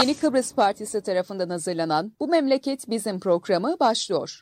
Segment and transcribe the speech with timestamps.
[0.00, 4.40] Yeni Kıbrıs Partisi tarafından hazırlanan Bu Memleket Bizim programı başlıyor.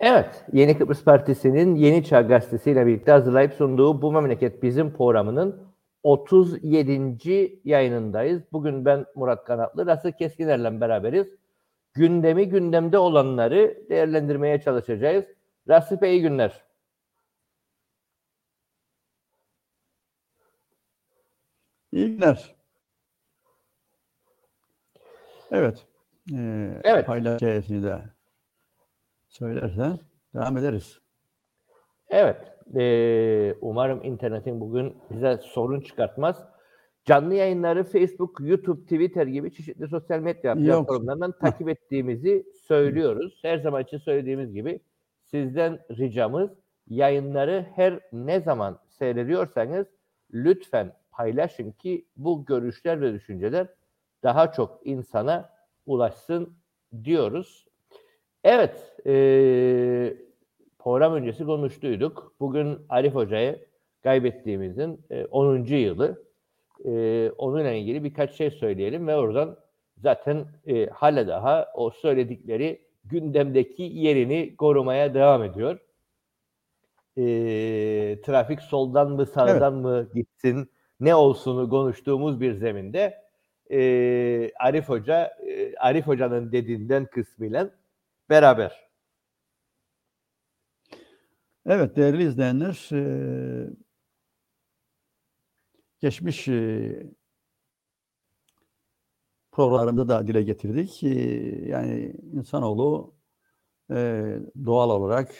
[0.00, 5.62] Evet, Yeni Kıbrıs Partisi'nin Yeni Çağ Gazetesi ile birlikte hazırlayıp sunduğu Bu Memleket Bizim programının
[6.02, 7.60] 37.
[7.64, 8.42] yayınındayız.
[8.52, 11.26] Bugün ben Murat Kanatlı, Rasıl Keskiner'le beraberiz.
[11.94, 15.24] Gündemi, gündemde olanları değerlendirmeye çalışacağız.
[15.68, 16.63] Rasip iyi günler.
[21.94, 22.54] İyi günler.
[25.50, 25.86] Evet.
[26.34, 27.06] Ee, Evet.
[27.06, 27.98] Paylaş hikayesini de
[29.28, 29.98] söylersen
[30.34, 30.98] devam ederiz.
[32.08, 32.36] Evet,
[32.74, 36.44] eee, umarım internetin bugün bize sorun çıkartmaz.
[37.04, 43.38] Canlı yayınları Facebook, YouTube, Twitter gibi çeşitli sosyal medya platformlarından takip ettiğimizi söylüyoruz.
[43.42, 44.80] Her zaman için söylediğimiz gibi
[45.24, 46.50] sizden ricamız
[46.86, 49.86] yayınları her ne zaman seyrediyorsanız
[50.32, 53.66] lütfen paylaşın ki bu görüşler ve düşünceler
[54.22, 55.50] daha çok insana
[55.86, 56.56] ulaşsın
[57.04, 57.66] diyoruz.
[58.44, 60.16] Evet, eee
[60.84, 62.34] program öncesi konuştuyduk.
[62.40, 63.66] Bugün Arif Hoca'yı
[64.02, 65.64] kaybettiğimizin e, 10.
[65.64, 66.24] yılı.
[66.84, 69.56] E, onunla ilgili birkaç şey söyleyelim ve oradan
[69.98, 75.78] zaten e, hala daha o söyledikleri gündemdeki yerini korumaya devam ediyor.
[77.16, 77.22] E,
[78.22, 83.14] trafik soldan mı sağdan mı gitsin ne olsunu konuştuğumuz bir zeminde
[83.70, 87.70] e, Arif Hoca e, Arif Hoca'nın dediğinden kısmıyla
[88.30, 88.88] beraber.
[91.66, 93.70] Evet değerli izleyenler eee,
[96.00, 97.10] geçmiş eee,
[99.52, 101.02] programlarında da dile getirdik.
[101.02, 103.14] Eee, Yani insanoğlu
[103.90, 105.34] eee, doğal olarak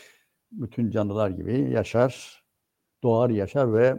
[0.52, 2.44] bütün canlılar gibi yaşar,
[3.04, 3.98] doğar yaşar ve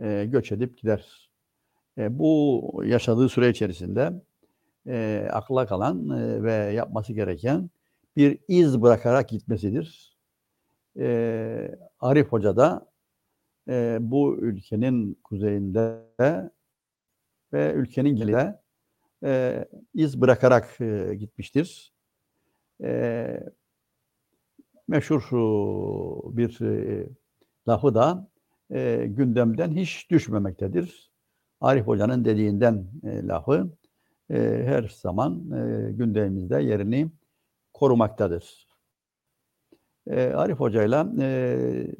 [0.00, 1.30] eee, göç edip gider.
[1.98, 4.12] E, bu yaşadığı süre içerisinde
[4.86, 7.70] eee akla kalan eee, ve yapması gereken
[8.16, 10.16] bir iz bırakarak gitmesidir.
[10.96, 12.86] Eee, Arif Hoca da
[13.68, 15.98] eee, bu ülkenin kuzeyinde
[17.52, 18.60] ve ülkenin genelinde
[19.24, 21.92] eee, iz bırakarak eee, gitmiştir.
[22.80, 23.44] Eee,
[24.88, 25.38] meşhur şu
[26.36, 27.08] bir eee,
[27.68, 28.28] lafı da
[28.70, 31.10] eee, gündemden hiç düşmemektedir.
[31.60, 33.70] Arif Hoca'nın dediğinden eee, lafı
[34.30, 37.10] eee, her zaman eee, gündemimizde yerini
[37.74, 38.66] korumaktadır.
[40.06, 41.94] Eee, Arif Hoca'yla eee,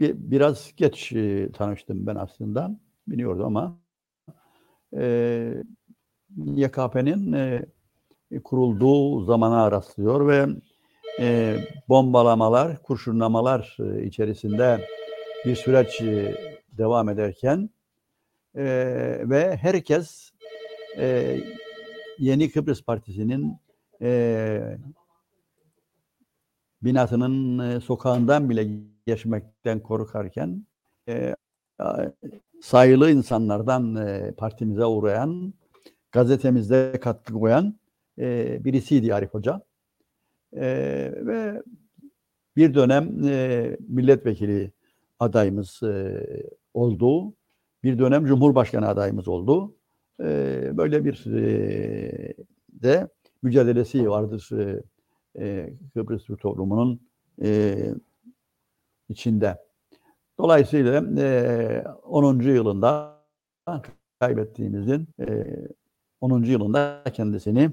[0.00, 2.80] bi- biraz geç eee, tanıştım ben aslında.
[3.08, 3.78] Biliyordum ama
[4.92, 5.62] eee
[6.56, 7.66] YKP'nin eee,
[8.44, 10.46] kurulduğu zamana rastlıyor ve
[11.18, 11.56] eee,
[11.88, 14.86] bombalamalar, kurşunlamalar eee, içerisinde
[15.46, 16.36] bir süreç eee,
[16.78, 17.70] devam ederken
[18.56, 20.30] eee, ve herkes
[20.98, 21.40] eee,
[22.18, 23.56] Yeni Kıbrıs Partisi'nin
[24.00, 24.78] eee
[26.82, 28.68] binasının eee, sokağından bile
[29.06, 30.66] geçmekten korkarken
[31.78, 32.06] a-
[32.62, 35.54] sayılı insanlardan eee, partimize uğrayan,
[36.12, 37.80] gazetemizde katkı koyan
[38.18, 39.62] eee, birisiydi Arif Hoca.
[40.56, 41.62] Eee, ve
[42.56, 44.72] bir dönem eee, milletvekili
[45.20, 47.34] adayımız eee, oldu.
[47.84, 49.76] Bir dönem Cumhurbaşkanı adayımız oldu.
[50.20, 52.34] Eee, böyle bir eee,
[52.72, 53.08] de
[53.42, 54.82] mücadelesi vardır eee,
[55.38, 57.00] eee, Kıbrıs Türk toplumunun
[57.42, 57.94] eee,
[59.10, 59.58] içinde.
[60.40, 62.52] Dolayısıyla eee 10.
[62.54, 63.16] yılında
[64.20, 65.68] kaybettiğimizin eee
[66.22, 66.52] 10.
[66.52, 67.70] yılında kendisini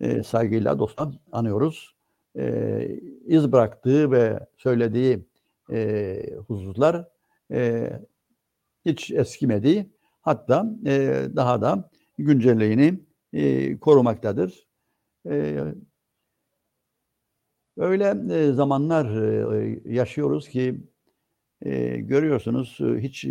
[0.00, 1.93] eee, saygıyla dostla anıyoruz.
[2.36, 5.26] Eee iz bıraktığı ve söylediği
[5.70, 7.08] eee, hususlar
[7.50, 8.00] eee,
[8.86, 9.90] hiç eskimedi.
[10.22, 13.00] Hatta eee, daha da güncelliğini
[13.32, 14.68] eee, korumaktadır.
[15.30, 15.74] Eee,
[17.76, 19.06] öyle eee, zamanlar
[19.62, 20.80] eee, yaşıyoruz ki
[21.66, 23.24] eee, görüyorsunuz hiç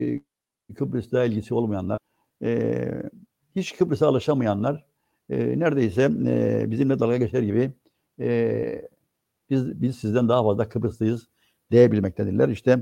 [0.00, 0.22] eee,
[0.76, 1.98] Kıbrıs'la ilgisi olmayanlar,
[2.42, 3.02] eee,
[3.56, 4.86] hiç Kıbrıs'a alışamayanlar
[5.30, 7.72] eee, neredeyse eee, bizimle dalga geçer gibi
[8.18, 8.88] eee,
[9.50, 11.28] biz biz sizden daha fazla Kıbrıslıyız
[11.70, 12.48] diyebilmektedirler.
[12.48, 12.78] İşte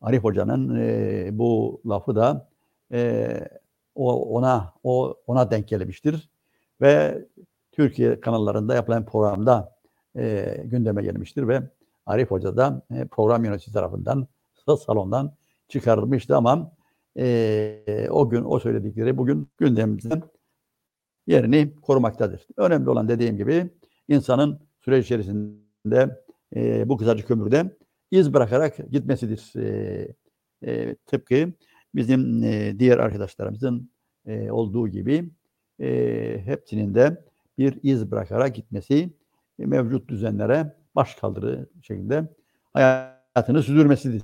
[0.00, 2.48] Arif Hoca'nın eee, bu lafı da
[2.92, 3.48] eee,
[3.94, 6.28] o ona o ona denk gelmiştir
[6.80, 7.24] ve
[7.72, 9.76] Türkiye kanallarında yapılan programda
[10.16, 11.62] eee, gündeme gelmiştir ve
[12.06, 14.26] Arif Hoca da e, program yöneticisi tarafından
[14.80, 15.34] salondan
[15.68, 16.72] çıkarılmıştı ama
[17.16, 20.22] eee, o gün o söyledikleri bugün gündemimizde
[21.26, 22.46] yerini korumaktadır.
[22.56, 23.70] Önemli olan dediğim gibi
[24.08, 26.22] insanın süreç içerisinde
[26.56, 27.76] e, bu kızarcık kömürde
[28.10, 29.52] iz bırakarak gitmesidir.
[29.56, 30.08] E,
[30.66, 31.52] e, tıpkı
[31.94, 33.90] bizim e, diğer arkadaşlarımızın
[34.26, 35.30] e, olduğu gibi
[35.80, 37.24] e, hepsinin de
[37.58, 39.10] bir iz bırakarak gitmesi
[39.58, 42.28] e, mevcut düzenlere baş kaldırı şekilde
[42.72, 44.22] hayatını sürdürmesidir.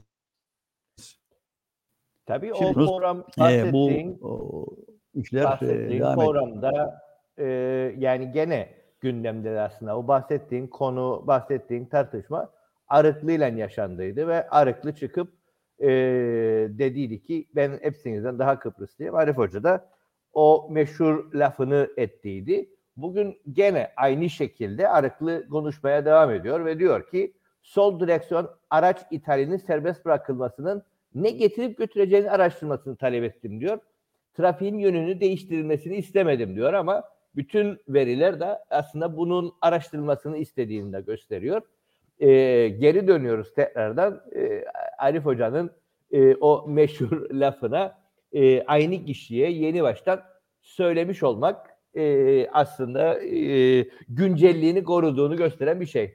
[2.26, 3.90] Tabii Şimdi o program e, bu
[4.22, 4.66] o,
[5.14, 6.34] işler e, bahsettiğin devam ediyor.
[6.34, 7.00] programda
[7.37, 7.44] e,
[7.99, 12.50] yani gene gündemde aslında o bahsettiğin konu, bahsettiğin tartışma
[12.88, 15.32] Arıklı'yla yaşandıydı ve Arıklı çıkıp
[15.80, 15.88] e,
[16.70, 19.14] dediydi ki ben hepsinizden daha Kıbrıslıyım.
[19.14, 19.88] Arif Hoca da
[20.32, 22.70] o meşhur lafını ettiydi.
[22.96, 29.56] Bugün gene aynı şekilde Arıklı konuşmaya devam ediyor ve diyor ki sol direksiyon araç ithalinin
[29.56, 30.82] serbest bırakılmasının
[31.14, 33.78] ne getirip götüreceğini araştırmasını talep ettim diyor.
[34.34, 37.04] Trafiğin yönünü değiştirilmesini istemedim diyor ama
[37.36, 41.62] bütün veriler de aslında bunun araştırılmasını istediğini de gösteriyor.
[42.20, 42.28] Ee,
[42.69, 44.64] geri dönüyoruz tekrardan e,
[44.98, 45.70] Arif Hoca'nın
[46.10, 47.98] e, o meşhur lafına
[48.32, 50.22] e, aynı kişiye yeni baştan
[50.60, 56.14] söylemiş olmak e, aslında e, güncelliğini koruduğunu gösteren bir şey.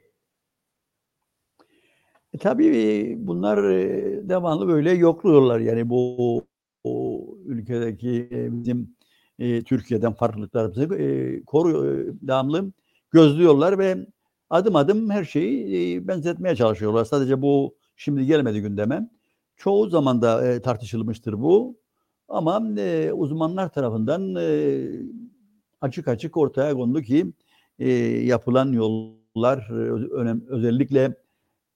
[2.34, 6.42] E, tabii bunlar e, devamlı böyle yokluyorlar yani bu
[6.84, 8.93] o ülkedeki e, bizim
[9.38, 11.84] e, Türkiye'den farklılıklarımızı e, koru
[12.22, 12.72] devamlı
[13.10, 14.06] gözlüyorlar ve
[14.50, 17.04] adım adım her şeyi e, benzetmeye çalışıyorlar.
[17.04, 19.10] Sadece bu şimdi gelmedi gündeme.
[19.56, 21.76] Çoğu zaman da e, tartışılmıştır bu.
[22.28, 24.84] Ama e, uzmanlar tarafından e,
[25.80, 27.32] açık açık ortaya kondu ki
[27.78, 29.70] e, yapılan yollar
[30.12, 31.14] önem, özellikle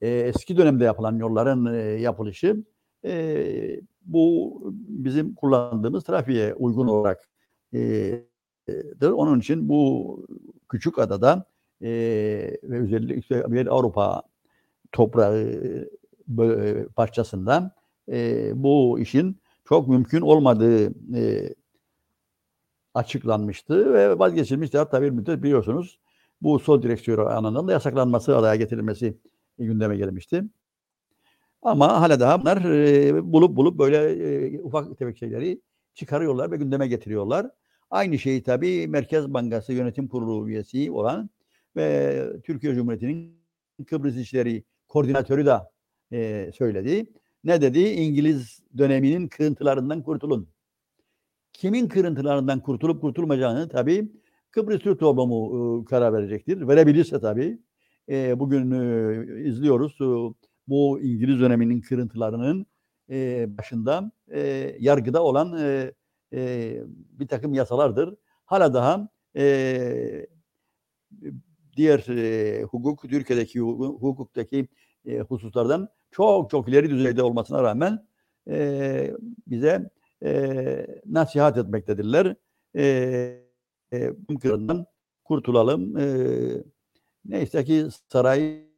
[0.00, 2.64] e, eski dönemde yapılan yolların e, yapılışı
[3.04, 7.28] e, bu bizim kullandığımız trafiğe uygun olarak
[7.72, 9.10] dır.
[9.10, 10.26] Onun için bu
[10.68, 11.44] küçük adada
[11.82, 11.88] e,
[12.62, 14.22] ve özellikle bir Avrupa
[14.92, 15.38] toprağı
[16.38, 17.74] e, parçasında
[18.08, 20.86] e, bu işin çok mümkün olmadığı
[21.16, 21.54] e,
[22.94, 24.78] açıklanmıştı ve vazgeçilmişti.
[24.78, 25.98] Hatta bir müddet biliyorsunuz
[26.42, 29.18] bu sol direksiyon anlamında yasaklanması adaya getirilmesi
[29.58, 30.44] gündeme gelmişti.
[31.62, 33.96] Ama hala daha bunlar e, bulup bulup böyle
[34.56, 35.60] e, ufak tefek şeyleri
[35.98, 37.50] çıkarıyorlar ve gündeme getiriyorlar.
[37.90, 41.30] Aynı şeyi tabii Merkez Bankası Yönetim Kurulu üyesi olan
[41.76, 43.38] ve Türkiye Cumhuriyeti'nin
[43.86, 45.58] Kıbrıs İşleri Koordinatörü de
[46.12, 47.12] e, söyledi.
[47.44, 47.78] Ne dedi?
[47.78, 50.48] İngiliz döneminin kırıntılarından kurtulun.
[51.52, 54.12] Kimin kırıntılarından kurtulup kurtulmayacağını tabii
[54.50, 56.68] Kıbrıs Türk toplumu e, karar verecektir.
[56.68, 57.58] Verebilirse tabii.
[58.08, 59.92] E, bugün e, izliyoruz.
[60.00, 60.34] E,
[60.68, 62.66] bu İngiliz döneminin kırıntılarının
[63.10, 64.40] e, başında e,
[64.80, 65.92] yargıda olan e,
[66.34, 68.14] e, bir takım yasalardır.
[68.44, 70.26] Hala daha e,
[71.76, 74.68] diğer e, hukuk, Türkiye'deki hukuktaki
[75.06, 78.06] e, hususlardan çok çok ileri düzeyde olmasına rağmen
[78.48, 79.10] e,
[79.46, 79.90] bize
[80.24, 82.36] e, nasihat etmektedirler.
[82.76, 83.48] E,
[83.92, 84.86] e, kırından
[85.24, 85.98] kurtulalım.
[85.98, 86.06] E,
[87.24, 88.68] neyse ki saray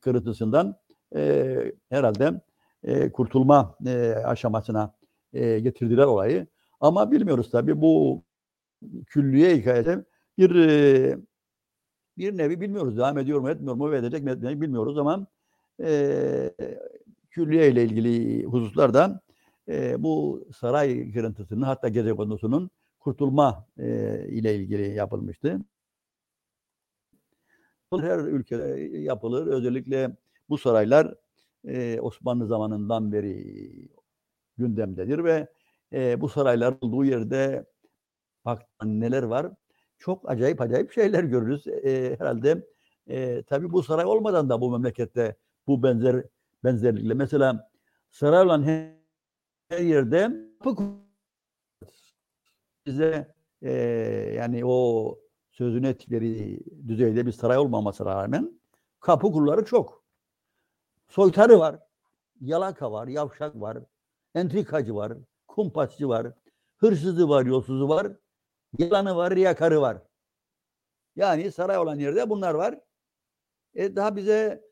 [0.00, 0.76] kırıntısından
[1.16, 2.40] e, herhalde
[2.84, 4.94] e, kurtulma e, aşamasına
[5.32, 6.46] e, getirdiler olayı.
[6.80, 8.24] Ama bilmiyoruz tabii bu
[9.06, 10.04] külliye hikayede
[10.38, 11.18] bir e,
[12.18, 12.96] bir nevi bilmiyoruz.
[12.96, 15.26] Devam ediyor mu etmiyor mu ve edecek mi etmeyecek bilmiyoruz ama
[15.82, 16.54] e,
[17.30, 19.20] külliye ile ilgili hususlarda
[19.68, 25.60] e, bu saray kırıntısının hatta gece konusunun kurtulma e, ile ilgili yapılmıştı.
[27.92, 29.46] Her ülkede yapılır.
[29.46, 30.16] Özellikle
[30.48, 31.14] bu saraylar
[31.68, 33.88] e, Osmanlı zamanından beri
[34.56, 35.48] gündemdedir ve
[35.92, 37.66] e, bu saraylar olduğu yerde
[38.44, 39.52] bak neler var.
[39.98, 41.66] Çok acayip acayip şeyler görürüz.
[41.66, 42.66] E, herhalde
[43.06, 46.24] e, tabii bu saray olmadan da bu memlekette bu benzer
[46.64, 47.14] benzerlikle.
[47.14, 47.70] Mesela
[48.10, 50.30] saray olan her, yerde
[52.86, 53.72] bize e,
[54.36, 55.18] yani o
[55.50, 58.60] sözünü ettikleri düzeyde bir saray olmamasına rağmen
[59.00, 59.97] kapı kulları çok.
[61.08, 61.78] Soytarı var,
[62.40, 63.78] yalaka var, yavşak var,
[64.34, 65.12] entrikacı var,
[65.48, 66.32] kumpasçı var,
[66.76, 68.12] hırsızı var, yolsuzu var,
[68.78, 70.02] yalanı var, riyakarı var.
[71.16, 72.80] Yani saray olan yerde bunlar var.
[73.74, 74.64] E, daha bize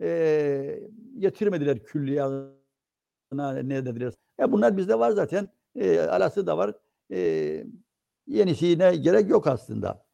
[0.00, 4.12] e, getirmediler külliyatına ne dediler.
[4.40, 5.48] E, bunlar bizde var zaten.
[5.74, 6.74] E, alası da var.
[7.12, 7.64] E,
[8.26, 10.04] yenisine gerek yok aslında.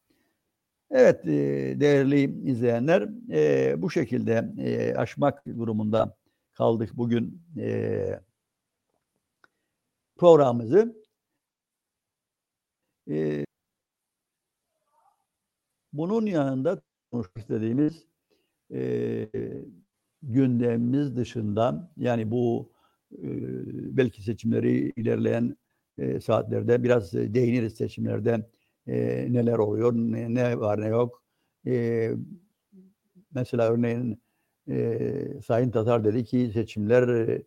[0.91, 1.31] Evet e,
[1.79, 6.17] değerli izleyenler e, bu şekilde e, aşmak durumunda
[6.53, 7.41] kaldık bugün
[10.17, 10.95] programımızı.
[15.93, 16.81] Bunun yanında
[17.11, 18.05] konuşmak istediğimiz
[20.21, 22.71] gündemimiz dışında yani bu
[23.97, 25.57] belki seçimleri ilerleyen
[26.21, 28.49] saatlerde biraz değiniriz seçimlerde
[28.89, 31.23] e, neler oluyor, ne, ne var ne yok.
[31.67, 32.11] E,
[33.35, 34.21] mesela örneğin
[34.69, 34.99] e,
[35.45, 37.43] Sayın Tatar dedi ki seçimler e,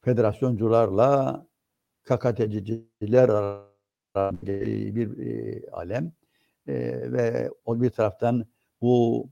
[0.00, 1.46] federasyoncularla
[2.04, 3.30] KKTC'ciler
[4.96, 6.12] bir e, alem
[6.68, 6.74] e,
[7.12, 8.46] ve o bir taraftan
[8.80, 9.26] bu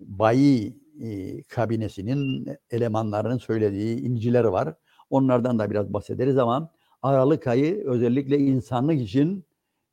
[0.00, 4.74] bayi e, kabinesinin elemanlarının söylediği inciler var.
[5.10, 6.72] Onlardan da biraz bahsederiz ama
[7.02, 9.44] Aralık ayı özellikle insanlık için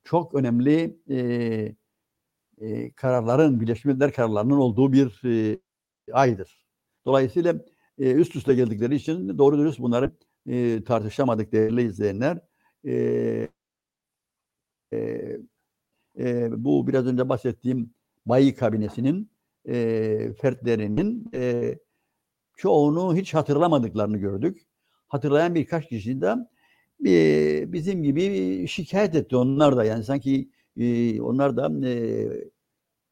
[0.08, 1.18] çok önemli e,
[2.62, 5.60] e, kararların, Birleşmiş Milletler kararlarının olduğu bir e,
[6.14, 6.66] aydır.
[7.06, 7.54] Dolayısıyla
[8.00, 10.12] e, üst üste geldikleri için doğru dürüst bunları
[10.50, 12.40] e, tartışamadık değerli izleyenler.
[12.86, 13.48] E,
[14.94, 14.98] e,
[16.20, 17.94] e, bu biraz önce bahsettiğim
[18.26, 19.32] Bayi kabinesinin
[19.68, 21.76] e, fertlerinin e,
[22.58, 24.68] çoğunu hiç hatırlamadıklarını gördük.
[25.08, 26.36] Hatırlayan birkaç kişi de
[27.74, 32.28] bizim gibi şikayet etti onlar da yani sanki e, onlar da e,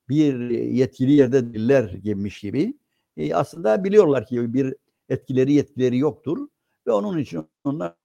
[0.09, 2.73] bir yetkili yerde diller gibiymiş gibi.
[3.17, 4.75] E, aslında biliyorlar ki bir
[5.09, 6.47] etkileri yetkileri yoktur
[6.87, 7.95] ve onun için onlar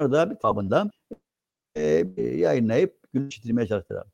[0.00, 0.90] da bir tabında
[1.76, 4.06] e, yayınlayıp gün çitirmeye çalıştılar.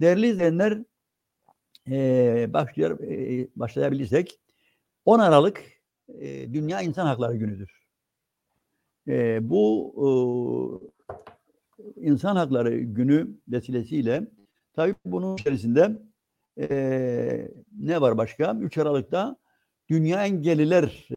[0.00, 0.78] Değerli izleyenler
[3.56, 4.40] başlayabilirsek
[5.04, 5.62] 10 Aralık
[6.52, 7.81] Dünya İnsan Hakları Günü'dür.
[9.08, 10.06] E, bu e,
[11.96, 14.26] İnsan Hakları Günü vesilesiyle
[14.72, 16.02] tabii bunun içerisinde
[16.60, 18.56] e, ne var başka?
[18.60, 19.36] 3 Aralık'ta
[19.90, 21.08] Dünya Engelliler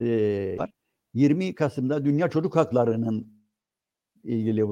[0.00, 0.70] e, var.
[1.14, 3.28] 20 Kasım'da Dünya Çocuk Hakları'nın
[4.24, 4.64] ilgili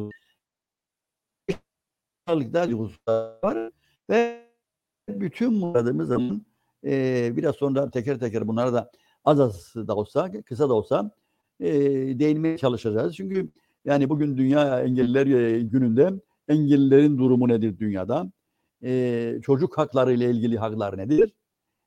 [2.26, 3.70] Aralık'ta var
[4.10, 4.46] ve
[5.08, 6.46] bütün muradımız zaman
[6.84, 8.90] e, biraz sonra teker teker bunlara da
[9.24, 11.10] az az da olsa, kısa da olsa
[11.60, 11.70] e,
[12.18, 13.16] değinmeye çalışacağız.
[13.16, 13.48] Çünkü
[13.84, 15.26] yani bugün Dünya Engelliler
[15.60, 16.10] Günü'nde
[16.48, 18.32] engellilerin durumu nedir dünyada?
[18.84, 21.32] E, çocuk hakları ile ilgili haklar nedir?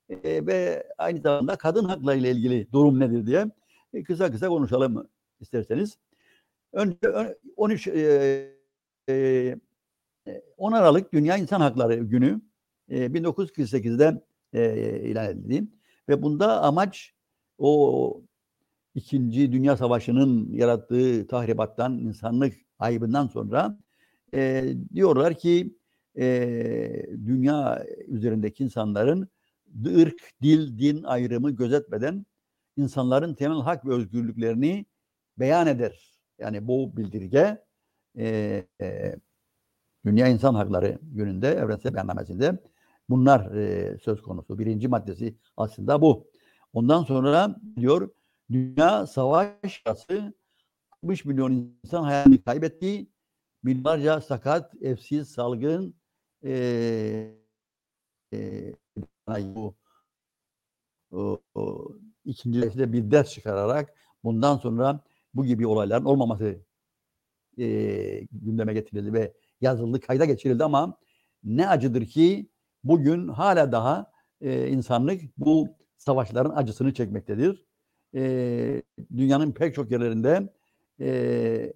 [0.09, 3.51] E, ve aynı zamanda kadın hakları ile ilgili durum nedir diye
[3.93, 5.09] e, kısa kısa konuşalım
[5.39, 5.97] isterseniz.
[6.73, 6.97] Önce
[7.55, 8.55] 13 e,
[9.09, 9.55] e,
[10.57, 12.41] 10 Aralık Dünya İnsan Hakları Günü
[12.89, 14.21] e, 1948'de
[14.53, 15.67] e, ilan edildi
[16.09, 17.13] ve bunda amaç
[17.57, 18.21] o
[18.99, 23.77] İkinci Dünya Savaşı'nın yarattığı tahribattan, insanlık ayıbından sonra
[24.33, 25.77] e, diyorlar ki
[26.17, 29.27] e, dünya üzerindeki insanların
[29.85, 32.25] ırk, dil, din ayrımı gözetmeden
[32.77, 34.85] insanların temel hak ve özgürlüklerini
[35.37, 36.19] beyan eder.
[36.39, 37.63] Yani bu bildirge
[38.17, 38.27] e,
[38.81, 39.15] e,
[40.05, 42.59] Dünya İnsan Hakları Günü'nde, Evrensel Beyannamesi'nde
[43.09, 44.59] bunlar e, söz konusu.
[44.59, 46.27] Birinci maddesi aslında bu.
[46.73, 48.09] Ondan sonra diyor
[48.51, 50.33] dünya savaş yası
[51.03, 53.07] 60 milyon insan hayatını kaybetti.
[53.63, 55.95] Milyarca sakat, evsiz, salgın
[56.43, 56.51] e,
[58.33, 58.73] e,
[59.27, 59.75] bu
[61.11, 61.87] o, o,
[62.25, 65.03] ikinci de bir ders çıkararak bundan sonra
[65.33, 66.59] bu gibi olayların olmaması
[67.57, 67.65] e,
[68.31, 70.97] gündeme getirildi ve yazıldı, kayda geçirildi ama
[71.43, 72.49] ne acıdır ki
[72.83, 77.68] bugün hala daha e, insanlık bu savaşların acısını çekmektedir.
[78.15, 78.81] E,
[79.17, 80.53] dünyanın pek çok yerlerinde
[80.99, 81.73] e,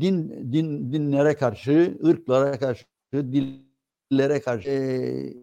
[0.00, 5.34] din din dinlere karşı, ırklara karşı, dillere karşı e,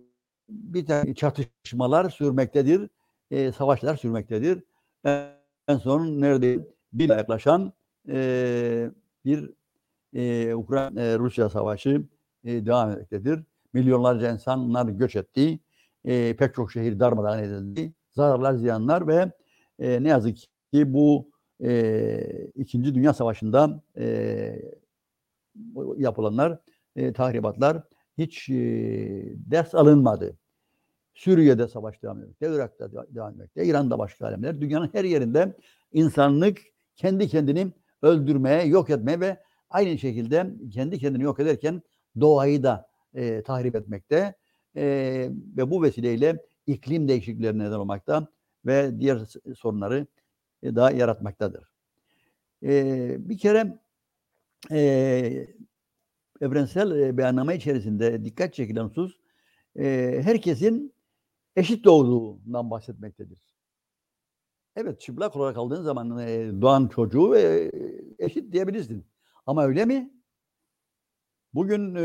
[0.49, 2.89] bir tane çatışmalar sürmektedir,
[3.31, 4.63] e, savaşlar sürmektedir.
[5.67, 7.73] En son nerede bir yaklaşan
[8.09, 8.91] e,
[9.25, 9.49] bir
[10.13, 12.03] e, Ukrayna-Rusya savaşı
[12.43, 13.43] e, devam etmektedir.
[13.73, 15.59] Milyonlarca insanlar göç etti.
[16.05, 17.93] E, pek çok şehir darmadağın edildi.
[18.11, 19.31] Zararlar, ziyanlar ve
[19.79, 20.37] e, ne yazık
[20.73, 21.31] ki bu
[21.63, 24.61] e, İkinci Dünya Savaşı'nda e,
[25.97, 26.59] yapılanlar,
[26.95, 27.83] e, tahribatlar
[28.17, 28.55] hiç e,
[29.51, 30.37] ders alınmadı.
[31.13, 34.61] Suriye'de savaş devam etmekte, Irak'ta devam etmekte, İran'da başka alemler.
[34.61, 35.57] Dünyanın her yerinde
[35.91, 36.61] insanlık
[36.95, 39.37] kendi kendini öldürmeye, yok etmeye ve
[39.69, 41.81] aynı şekilde kendi kendini yok ederken
[42.19, 44.35] doğayı da e, tahrip etmekte
[44.75, 44.83] e,
[45.57, 46.37] ve bu vesileyle
[46.67, 48.27] iklim değişikliklerine neden olmakta
[48.65, 49.19] ve diğer
[49.57, 50.07] sorunları
[50.63, 51.63] e, daha yaratmaktadır.
[52.63, 53.79] E, bir kere
[54.71, 55.47] e,
[56.41, 59.19] evrensel e, beyanname içerisinde dikkat çekilen husus
[60.23, 60.93] herkesin
[61.55, 63.53] eşit doğduğundan bahsetmektedir.
[64.75, 66.09] Evet çıplak olarak aldığın zaman
[66.61, 67.35] doğan çocuğu
[68.19, 69.05] eşit diyebilirsin.
[69.45, 70.13] Ama öyle mi?
[71.53, 71.95] Bugün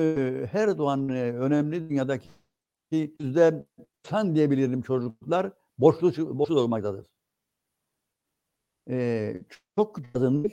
[0.47, 2.29] her doğan önemli dünyadaki
[2.91, 3.67] yüzde
[4.05, 7.06] insan diyebilirim çocuklar boşlu boşlu doğmaktadır.
[8.90, 9.40] Ee,
[9.76, 10.52] çok yazılmış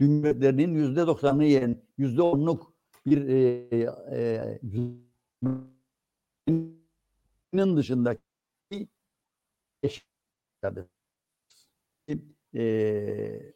[0.00, 2.72] dünyetlerinin yüzde doksanını yiyen yüzde onluk
[3.06, 3.68] bir e,
[4.12, 4.60] e,
[7.76, 8.22] dışındaki
[9.82, 10.86] eşyadır.
[12.54, 13.52] E,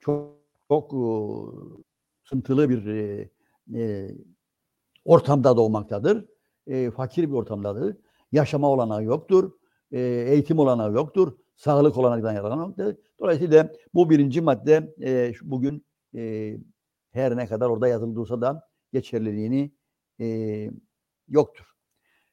[0.00, 0.36] çok
[0.68, 0.96] çok e,
[2.24, 3.30] sıkıntılı bir e,
[3.74, 4.10] e,
[5.04, 6.24] ortamda doğmaktadır.
[6.66, 7.96] E, fakir bir ortamdadır.
[8.32, 9.52] Yaşama olanağı yoktur.
[9.92, 11.32] E, eğitim olanağı yoktur.
[11.56, 12.96] Sağlık olanaktan yararlanmaktadır.
[13.20, 16.54] Dolayısıyla bu birinci madde e, bugün e,
[17.10, 19.72] her ne kadar orada yazıldıysa da geçerliliğini
[20.20, 20.70] e,
[21.28, 21.64] yoktur.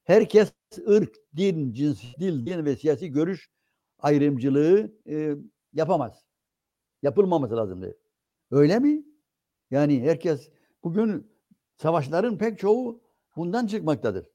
[0.03, 0.53] Herkes
[0.87, 3.49] ırk, din, cins, dil, din ve siyasi görüş
[3.99, 5.35] ayrımcılığı e,
[5.73, 6.25] yapamaz.
[7.01, 7.93] Yapılmaması lazımdır.
[8.51, 9.03] Öyle mi?
[9.71, 10.49] Yani herkes
[10.83, 11.31] bugün
[11.75, 13.01] savaşların pek çoğu
[13.35, 14.27] bundan çıkmaktadır.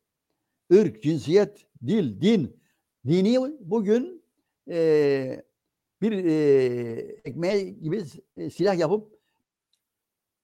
[0.71, 2.61] Irk, cinsiyet, dil, din.
[3.09, 4.25] Dini bugün
[4.71, 5.43] e,
[6.01, 6.33] bir e,
[7.25, 8.05] ekmeğe gibi
[8.51, 9.19] silah yapıp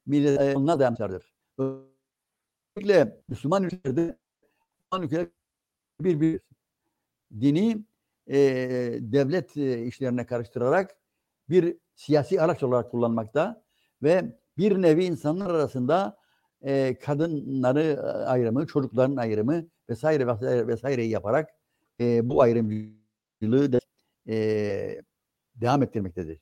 [0.07, 1.35] millet onunla dayanmışlardır.
[1.59, 4.19] Özellikle Müslüman ülkelerde
[4.93, 5.27] Müslüman ülkeler
[6.01, 6.41] bir bir
[7.41, 7.85] dini
[8.27, 8.39] e,
[9.01, 10.97] devlet e, işlerine karıştırarak
[11.49, 13.65] bir siyasi araç olarak kullanmakta
[14.03, 16.17] ve bir nevi insanlar arasında
[16.63, 21.64] e, kadınları ayrımı, çocukların ayrımı vesaire vesaire vesaireyi yaparak
[22.01, 23.81] e, bu ayrımcılığı da,
[24.29, 25.03] e,
[25.55, 26.41] devam ettirmektedir.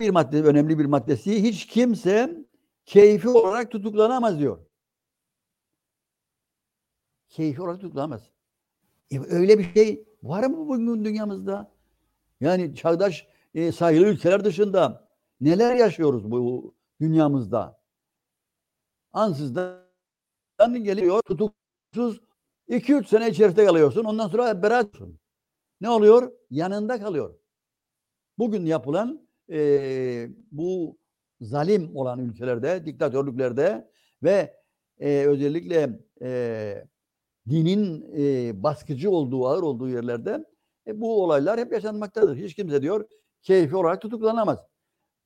[0.00, 2.44] Bir madde, önemli bir maddesi hiç kimse
[2.86, 4.66] keyfi olarak tutuklanamaz diyor.
[7.28, 8.30] Keyfi olarak tutuklanamaz.
[9.10, 11.72] E, öyle bir şey var mı bugün dünyamızda?
[12.40, 15.08] Yani çağdaş e, sayılı ülkeler dışında
[15.40, 17.80] neler yaşıyoruz bu dünyamızda?
[19.12, 19.84] Ansızdan
[20.82, 22.20] geliyor tutuksuz
[22.68, 24.04] 2-3 sene içerisinde kalıyorsun.
[24.04, 25.20] Ondan sonra beraatsin.
[25.80, 26.32] Ne oluyor?
[26.50, 27.34] Yanında kalıyor.
[28.38, 30.98] Bugün yapılan e, bu
[31.40, 33.90] zalim olan ülkelerde, diktatörlüklerde
[34.22, 34.56] ve
[34.98, 36.84] e, özellikle e,
[37.48, 40.44] dinin e, baskıcı olduğu, ağır olduğu yerlerde
[40.86, 42.36] e, bu olaylar hep yaşanmaktadır.
[42.36, 43.08] Hiç kimse diyor
[43.42, 44.58] keyfi olarak tutuklanamaz.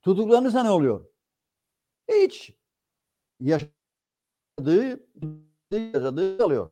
[0.03, 1.07] Tutuklanırsa ne oluyor?
[2.09, 2.55] Hiç
[3.41, 5.01] yaşadığı,
[5.71, 6.71] yaşadığı kalıyor.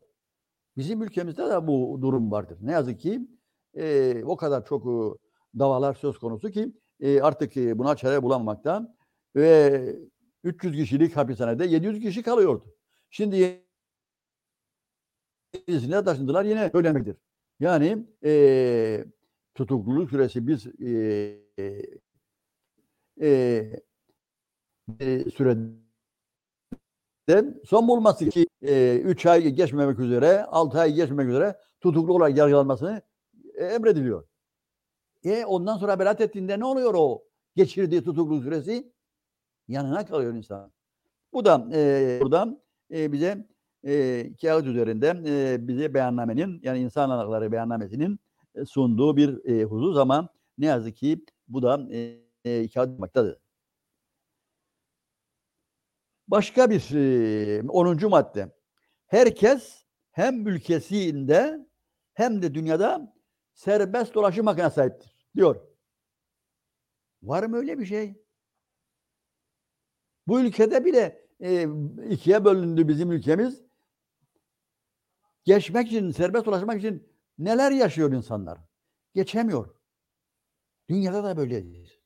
[0.76, 2.58] Bizim ülkemizde de bu durum vardır.
[2.60, 3.28] Ne yazık ki
[3.76, 5.18] e, o kadar çok e,
[5.58, 8.96] davalar söz konusu ki e, artık e, buna çare bulamamakta
[9.36, 9.96] ve
[10.44, 12.74] 300 kişilik hapishanede 700 kişi kalıyordu.
[13.10, 13.66] Şimdi
[15.68, 17.16] yenisine taşındılar yine söylemektir.
[17.60, 19.04] Yani e,
[19.54, 21.40] tutukluluk süresi biz e,
[23.20, 23.82] e,
[25.00, 25.85] e, sürede
[27.64, 33.02] son bulması ki 3 ay geçmemek üzere, 6 ay geçmemek üzere tutuklu olarak yargılanmasını
[33.54, 34.24] e, emrediliyor.
[35.24, 37.22] E ondan sonra beraat ettiğinde ne oluyor o
[37.56, 38.92] geçirdiği tutukluluk süresi?
[39.68, 40.72] Yanına kalıyor insan.
[41.32, 42.60] Bu da e, buradan
[42.94, 43.46] e, bize
[43.84, 48.18] e, kağıt üzerinde e, bize beyannamenin yani insan hakları beyannamesinin
[48.54, 51.98] e, sunduğu bir e, husus ama ne yazık ki bu da e,
[52.44, 53.38] e, kağıt yapmaktadır.
[56.28, 56.94] Başka bir
[57.58, 58.08] e, 10.
[58.08, 58.52] madde.
[59.06, 61.66] Herkes hem ülkesinde
[62.14, 63.14] hem de dünyada
[63.54, 65.60] serbest dolaşım hakkına sahiptir diyor.
[67.22, 68.22] Var mı öyle bir şey?
[70.26, 71.68] Bu ülkede bile e,
[72.10, 73.62] ikiye bölündü bizim ülkemiz.
[75.44, 77.08] Geçmek için, serbest dolaşmak için
[77.38, 78.58] neler yaşıyor insanlar?
[79.14, 79.74] Geçemiyor.
[80.88, 82.05] Dünyada da böyledir.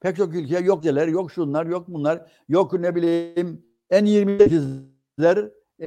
[0.00, 5.84] Pek çok ülke yok deler, yok şunlar, yok bunlar, yok ne bileyim en 28'ler e,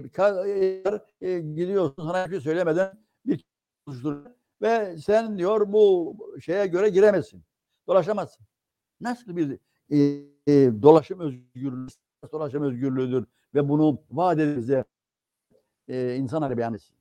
[1.22, 3.46] e, e, gidiyorsun sana bir söylemeden bir
[3.86, 4.26] konuştur
[4.62, 7.44] ve sen diyor bu şeye göre giremezsin.
[7.88, 8.46] Dolaşamazsın.
[9.02, 9.98] Nasıl bir e,
[10.48, 11.88] e, dolaşım özgürlüğü,
[12.32, 14.84] dolaşım özgürlüğüdür ve bunu vaat bize
[15.88, 16.96] e, insanlara beyan etsin.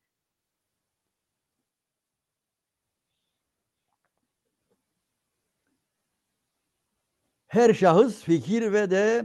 [7.52, 9.24] Her şahıs fikir ve de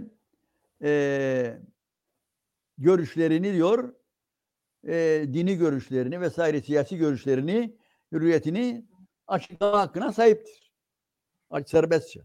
[0.83, 1.59] e,
[2.77, 3.93] görüşlerini diyor,
[4.87, 7.77] e, dini görüşlerini vesaire siyasi görüşlerini,
[8.11, 8.85] hürriyetini
[9.27, 10.73] açıklama hakkına sahiptir.
[11.65, 12.21] Serbestçe.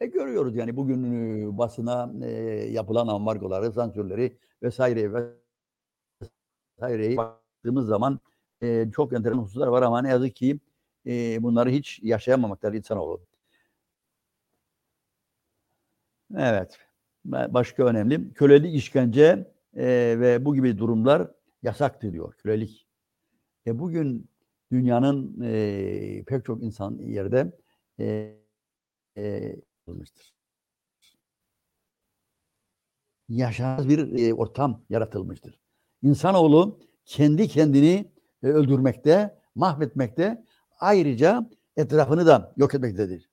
[0.00, 2.30] E görüyoruz yani bugün e, basına e,
[2.70, 5.12] yapılan ambargoları, sansürleri vesaire
[6.78, 8.20] vesaireyi baktığımız zaman
[8.62, 10.60] e, çok enteresan hususlar var ama ne yazık ki
[11.06, 13.33] e, bunları hiç yaşayamamaktadır insanoğlu.
[16.36, 16.78] Evet.
[17.24, 18.34] Başka önemli.
[18.34, 19.86] Kölelik, işkence e,
[20.20, 21.30] ve bu gibi durumlar
[21.62, 22.86] yasaktı diyor kölelik.
[23.66, 24.30] E bugün
[24.72, 27.52] dünyanın e, pek çok insan yerde
[28.00, 28.34] e,
[29.16, 29.56] e,
[29.86, 30.34] yapılmıştır.
[33.28, 35.58] Yaşanmaz bir e, ortam yaratılmıştır.
[36.02, 40.44] İnsanoğlu kendi kendini e, öldürmekte, mahvetmekte,
[40.80, 43.30] ayrıca etrafını da yok etmektedir.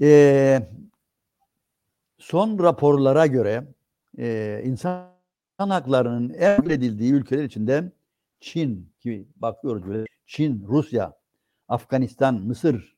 [0.00, 0.68] E,
[2.18, 3.64] son raporlara göre
[4.18, 5.10] e, insan
[5.58, 7.92] haklarının en edildiği ülkeler içinde
[8.40, 10.06] Çin gibi bakıyoruz böyle.
[10.26, 11.18] Çin, Rusya,
[11.68, 12.96] Afganistan, Mısır,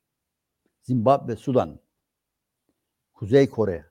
[0.81, 1.79] Zimbabwe, Sudan,
[3.13, 3.85] Kuzey Kore,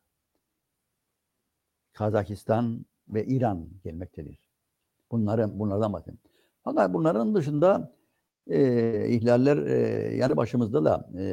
[1.93, 4.39] Kazakistan ve İran gelmektedir.
[5.11, 6.21] Bunları, bunlardan bahsedeyim.
[6.65, 7.93] Fakat bunların dışında
[8.47, 11.25] e, ihlaller e, yanı başımızda da e,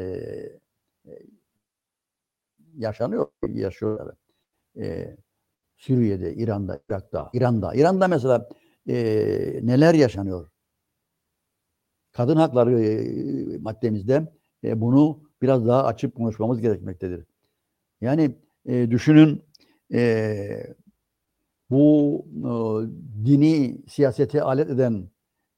[2.77, 4.15] yaşanıyor, yaşıyorlar.
[4.77, 5.17] E,
[5.77, 7.75] Suriye'de, İran'da, Irak'ta, İran'da.
[7.75, 8.49] İran'da mesela
[8.89, 8.95] e,
[9.63, 10.49] neler yaşanıyor?
[12.11, 14.33] Kadın hakları e, maddemizde
[14.63, 17.25] e, bunu biraz daha açıp konuşmamız gerekmektedir.
[18.01, 18.35] Yani
[18.65, 19.43] e, düşünün
[19.93, 20.75] e,
[21.69, 22.51] bu e,
[23.25, 25.09] dini siyasete alet eden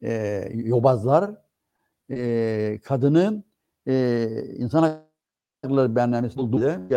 [0.04, 1.32] e, yobazlar
[2.12, 3.44] e, kadını
[3.88, 4.28] e,
[4.58, 5.07] insan
[5.70, 6.90] hakları beyannamesi bulduğu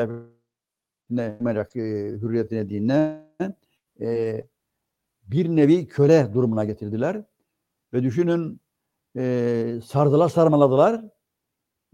[1.10, 3.26] ne merak e, hürriyetine dinine
[4.00, 4.40] e,
[5.22, 7.24] bir nevi köle durumuna getirdiler.
[7.92, 8.60] Ve düşünün
[9.16, 11.04] e, sardılar sarmaladılar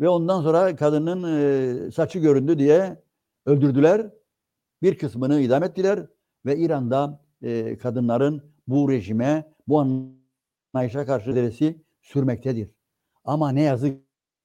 [0.00, 3.02] ve ondan sonra kadının e, saçı göründü diye
[3.46, 4.10] öldürdüler.
[4.82, 6.06] Bir kısmını idam ettiler
[6.46, 9.80] ve İran'da e, kadınların bu rejime, bu
[10.74, 12.70] anlayışa karşı deresi sürmektedir.
[13.24, 14.00] Ama ne yazık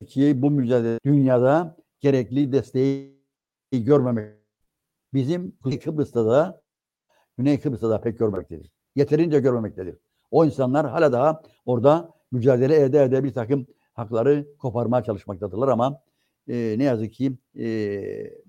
[0.07, 3.21] ki bu mücadele dünyada gerekli desteği
[3.71, 4.41] görmemek.
[5.13, 6.61] Bizim Kuzey Kıbrıs'ta da
[7.37, 8.71] Güney Kıbrıs'ta da pek görmektedir.
[8.95, 9.97] Yeterince görmemektedir.
[10.31, 16.01] O insanlar hala daha orada mücadele ede ede bir takım hakları koparmaya çalışmaktadırlar ama
[16.47, 17.65] e, ne yazık ki e,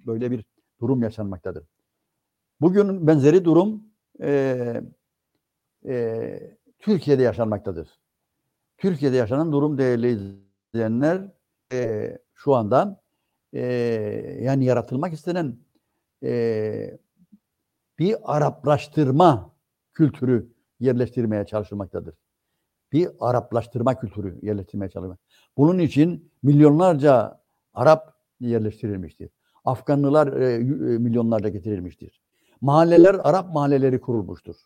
[0.06, 0.44] böyle bir
[0.80, 1.64] durum yaşanmaktadır.
[2.60, 3.84] Bugün benzeri durum
[4.22, 4.82] e,
[5.86, 7.88] e, Türkiye'de yaşanmaktadır.
[8.78, 10.38] Türkiye'de yaşanan durum değerli
[10.72, 11.32] izleyenler
[11.72, 13.01] e, şu anda
[13.52, 13.62] e,
[14.40, 15.56] yani yaratılmak istenen
[16.22, 16.98] e,
[17.98, 19.54] bir Araplaştırma
[19.92, 22.14] kültürü yerleştirmeye çalışılmaktadır.
[22.92, 25.32] Bir Araplaştırma kültürü yerleştirmeye çalışılmaktadır.
[25.56, 27.40] Bunun için milyonlarca
[27.74, 29.30] Arap yerleştirilmiştir.
[29.64, 30.58] Afganlılar e,
[30.98, 32.20] milyonlarca getirilmiştir.
[32.60, 34.56] Mahalleler, Arap mahalleleri kurulmuştur.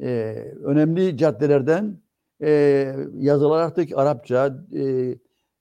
[0.00, 1.98] E, önemli caddelerden
[2.42, 2.50] e,
[3.14, 5.14] yazılar artık Arapça, e,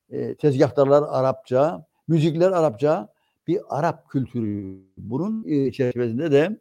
[0.10, 3.14] e, tezgahtarlar Arapça, müzikler Arapça,
[3.48, 4.82] bir Arap kültürü.
[4.98, 6.60] Bunun e, çerçevesinde de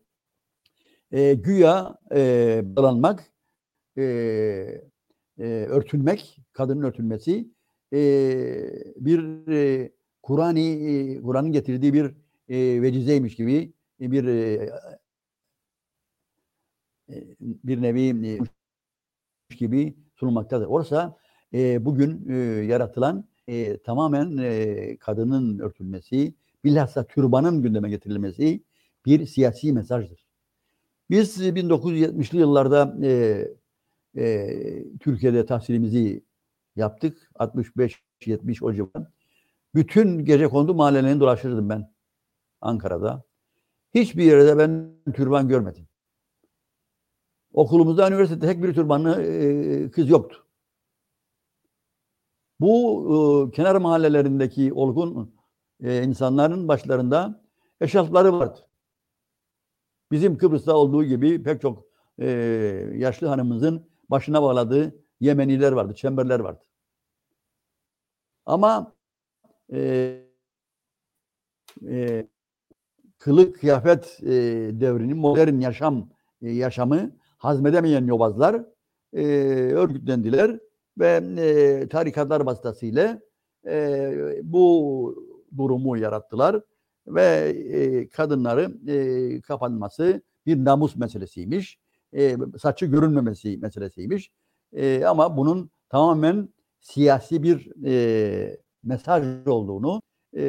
[1.13, 3.33] e, güya e, bağlanmak,
[3.99, 4.03] e,
[5.39, 7.49] e, örtülmek, kadının örtülmesi
[7.93, 8.01] e,
[8.97, 12.07] bir e, Kur'an'ı e, Kur'an'ın getirdiği bir
[12.49, 14.71] e, vecizeymiş gibi e, bir e,
[17.41, 18.39] bir nevi e,
[19.57, 20.67] gibi sunulmaktadır.
[20.67, 21.17] Oysa
[21.55, 22.35] e, bugün e,
[22.65, 26.35] yaratılan e, tamamen e, kadının örtülmesi,
[26.65, 28.63] bilhassa türbanın gündeme getirilmesi
[29.07, 30.27] bir siyasi mesajdır.
[31.11, 33.45] Biz 1970'li yıllarda e,
[34.17, 36.25] e, Türkiye'de tahsilimizi
[36.77, 37.31] yaptık.
[37.35, 39.07] 65-70 o civarı.
[39.75, 41.93] Bütün gece kondu mahallelerini dolaşırdım ben
[42.61, 43.23] Ankara'da.
[43.95, 45.89] Hiçbir yerde ben türban görmedim.
[47.53, 50.47] Okulumuzda, üniversitede tek bir türbanlı e, kız yoktu.
[52.61, 55.35] Bu e, kenar mahallelerindeki olgun
[55.83, 57.43] e, insanların başlarında
[57.81, 58.59] eşarpları vardı.
[60.13, 61.85] Bizim Kıbrıs'ta olduğu gibi pek çok
[62.19, 62.29] e,
[62.95, 66.65] yaşlı hanımımızın başına bağladığı Yemeniler vardı, çemberler vardı.
[68.47, 68.95] Ama
[69.73, 70.21] e,
[71.89, 72.27] e,
[73.19, 74.31] kılık kıyafet e,
[74.81, 76.11] devrinin modern yaşam
[76.43, 78.65] e, yaşamı hazmedemeyen yobazlar
[79.13, 79.25] e,
[79.75, 80.61] örgütlendiler
[81.01, 83.21] ve e, tarikatlar vasıtasıyla
[83.67, 86.61] e, bu durumu yarattılar
[87.07, 87.25] ve
[87.73, 91.79] e, kadınları e, kapanması bir namus meselesiymiş.
[92.13, 94.31] E, saçı görünmemesi meselesiymiş.
[94.73, 96.49] E, ama bunun tamamen
[96.81, 100.03] siyasi bir e, mesaj olduğunu
[100.37, 100.43] e,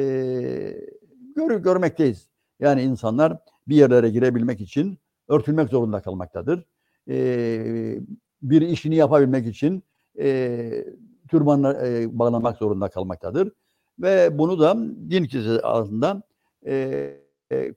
[1.36, 2.28] gör, görmekteyiz.
[2.60, 3.38] Yani insanlar
[3.68, 6.64] bir yerlere girebilmek için örtülmek zorunda kalmaktadır.
[7.08, 7.98] E,
[8.42, 9.82] bir işini yapabilmek için
[10.18, 10.84] e,
[11.28, 13.52] türbanla e, bağlamak zorunda kalmaktadır.
[13.98, 14.76] Ve bunu da
[15.10, 16.22] din kilisesi ağzından
[16.66, 16.74] e,
[17.52, 17.74] e,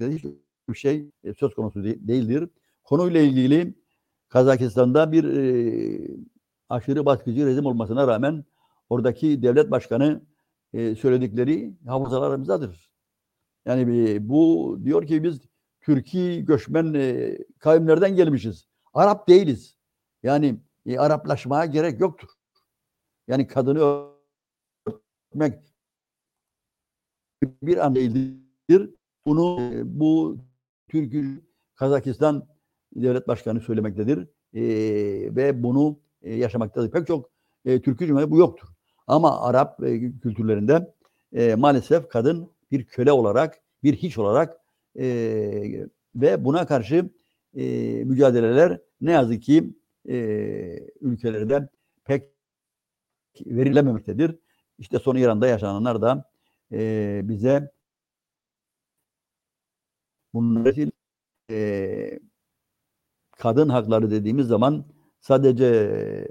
[0.00, 2.48] hiçbir şey söz konusu de, değildir.
[2.84, 3.74] konuyla ilgili
[4.28, 6.16] Kazakistan'da bir e,
[6.68, 8.44] aşırı baskıcı rejim olmasına rağmen
[8.90, 10.22] oradaki devlet başkanı
[10.72, 12.90] e, söyledikleri hafızalarımızdadır.
[13.66, 15.40] Yani e, bu diyor ki biz
[15.80, 18.66] Türkiye göçmen e, kavimlerden gelmişiz.
[18.94, 19.76] Arap değiliz.
[20.22, 22.28] Yani e, Araplaşmaya gerek yoktur.
[23.28, 24.08] Yani kadını
[24.86, 25.58] örtmek
[27.62, 28.90] bir an değildir.
[29.26, 30.38] Bunu e, bu
[30.88, 31.24] Türkiye
[31.74, 32.46] Kazakistan
[32.94, 34.28] devlet başkanı söylemektedir.
[34.54, 34.62] E,
[35.36, 36.90] ve bunu e, yaşamaktadır.
[36.90, 37.30] Pek çok
[37.64, 38.68] e, Türkü cumhuriyeti bu yoktur.
[39.06, 40.94] Ama Arap e, kültürlerinde
[41.32, 44.60] e, maalesef kadın bir köle olarak, bir hiç olarak
[44.98, 45.06] e,
[46.14, 47.10] ve buna karşı
[47.56, 47.64] e,
[48.04, 49.74] mücadeleler ne yazık ki
[50.08, 50.16] e,
[51.00, 51.68] ülkelerde
[52.04, 52.30] pek
[53.46, 54.38] verilememektedir.
[54.78, 56.30] İşte son İran'da yaşananlar da
[56.72, 57.72] e, bize
[60.34, 60.90] bunları
[61.50, 62.18] e,
[63.38, 64.84] kadın hakları dediğimiz zaman
[65.20, 66.28] sadece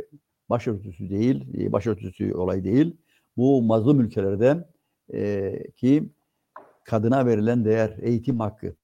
[0.50, 2.98] başörtüsü değil, başörtüsü olay değil.
[3.38, 4.70] Bu mazlum ülkelerde
[5.14, 6.10] e, ki
[6.84, 8.76] kadına verilen değer, eğitim hakkı.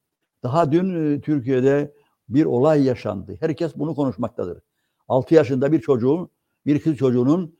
[0.43, 1.93] Daha dün Türkiye'de
[2.29, 3.37] bir olay yaşandı.
[3.39, 4.61] Herkes bunu konuşmaktadır.
[5.11, 6.29] 6 yaşında bir çocuğun,
[6.65, 7.55] bir kız çocuğunun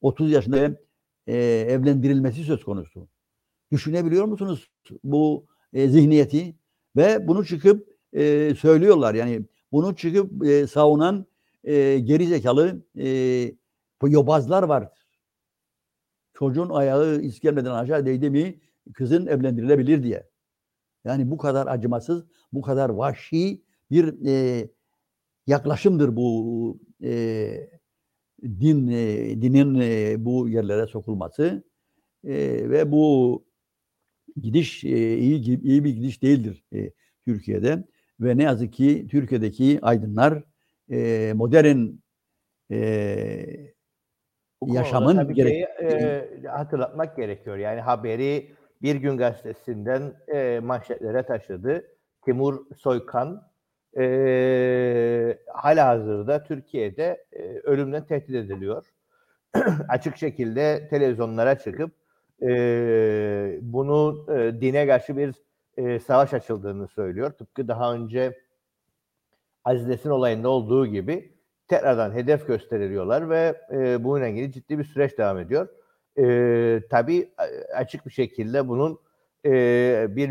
[0.00, 0.76] 30 yaşında
[1.26, 1.36] e,
[1.68, 3.08] evlendirilmesi söz konusu.
[3.72, 4.70] Düşünebiliyor musunuz
[5.04, 6.56] bu e, zihniyeti?
[6.96, 9.14] Ve bunu çıkıp e, söylüyorlar.
[9.14, 11.26] Yani bunu çıkıp e, savunan
[11.64, 13.08] e, geri zekalı e,
[14.02, 14.88] yobazlar var.
[16.34, 18.60] Çocuğun ayağı iskelmeden aşağı değdi mi
[18.94, 20.28] kızın evlendirilebilir diye.
[21.04, 24.68] Yani bu kadar acımasız, bu kadar vahşi bir e,
[25.46, 27.70] yaklaşımdır bu e,
[28.42, 31.64] din e, dinin e, bu yerlere sokulması
[32.24, 32.34] e,
[32.70, 33.44] ve bu
[34.40, 36.90] gidiş e, iyi iyi bir gidiş değildir e,
[37.26, 37.84] Türkiye'de
[38.20, 40.42] ve ne yazık ki Türkiye'deki aydınlar
[40.90, 41.88] e, modern
[42.70, 43.72] e,
[44.66, 47.56] yaşamın gerek e, hatırlatmak gerekiyor.
[47.56, 48.50] Yani haberi
[48.82, 51.84] bir gün gazetesinden e, manşetlere taşıdı.
[52.24, 53.51] Timur Soykan
[53.98, 58.86] e, hala hazırda Türkiye'de e, ölümden tehdit ediliyor.
[59.88, 61.92] Açık şekilde televizyonlara çıkıp
[62.42, 65.34] e, bunu e, dine karşı bir
[65.76, 67.30] e, savaş açıldığını söylüyor.
[67.30, 68.38] Tıpkı daha önce
[69.64, 71.32] Aziz Nesin olayında olduğu gibi
[71.68, 75.68] tekrardan hedef gösteriliyorlar ve e, bununla ilgili ciddi bir süreç devam ediyor.
[76.18, 77.32] E, tabii
[77.76, 78.98] açık bir şekilde bunun
[79.46, 80.30] e, bir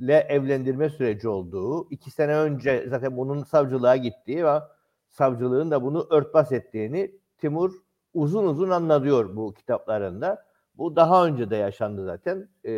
[0.00, 4.60] müritle evlendirme süreci olduğu, iki sene önce zaten bunun savcılığa gittiği ve
[5.08, 7.72] savcılığın da bunu örtbas ettiğini Timur
[8.14, 10.44] uzun uzun anlatıyor bu kitaplarında.
[10.74, 12.48] Bu daha önce de yaşandı zaten.
[12.64, 12.72] E,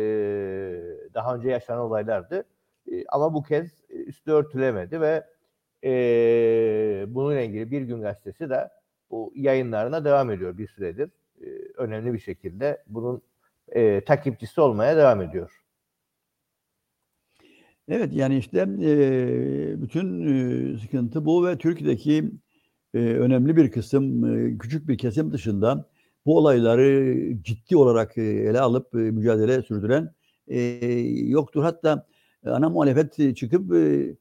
[1.13, 2.43] daha önce yaşanan olaylardı.
[2.91, 5.23] E, ama bu kez üstü örtülemedi ve
[5.83, 5.91] e,
[7.07, 8.69] bununla ilgili Bir Gün Gazetesi de
[9.11, 11.09] bu yayınlarına devam ediyor bir süredir.
[11.41, 13.21] E, önemli bir şekilde bunun
[13.67, 15.62] e, takipçisi olmaya devam ediyor.
[17.87, 20.27] Evet yani işte e, bütün
[20.75, 22.31] e, sıkıntı bu ve Türkiye'deki
[22.93, 25.89] e, önemli bir kısım, e, küçük bir kesim dışında
[26.25, 30.13] bu olayları ciddi olarak e, ele alıp e, mücadele sürdüren
[30.47, 30.59] e,
[31.27, 31.63] yoktur.
[31.63, 32.07] Hatta
[32.45, 34.15] ana muhalefet çıkıp e,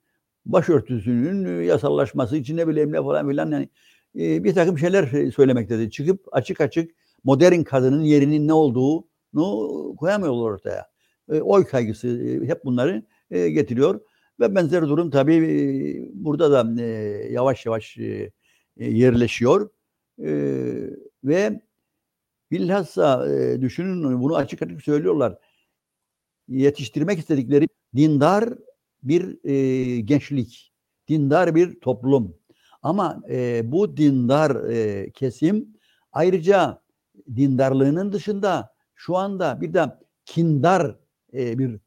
[0.47, 3.69] başörtüsünün yasallaşması için ne bileyim ne falan filan yani
[4.19, 5.91] e, bir takım şeyler söylemektedir.
[5.91, 6.91] Çıkıp açık açık
[7.25, 9.07] modern kadının yerinin ne olduğunu
[9.99, 10.87] koyamıyorlar ortaya.
[11.33, 14.01] E, oy kaygısı e, hep bunları e, getiriyor.
[14.41, 16.87] Ve benzer durum tabii e, burada da e,
[17.33, 17.99] yavaş yavaş
[18.77, 19.71] yerleşiyor.
[21.25, 21.61] Ve
[22.51, 23.27] bilhassa
[23.61, 25.39] düşünün bunu açık açık söylüyorlar.
[26.49, 28.49] Yetiştirmek istedikleri dindar
[29.03, 29.43] bir
[30.01, 30.73] gençlik,
[31.09, 32.37] dindar bir toplum.
[32.83, 33.23] Ama
[33.65, 34.71] bu dindar
[35.13, 35.77] kesim
[36.13, 36.83] ayrıca
[37.37, 39.85] dindarlığının dışında şu anda bir de
[40.25, 40.97] kindar
[41.33, 41.79] bir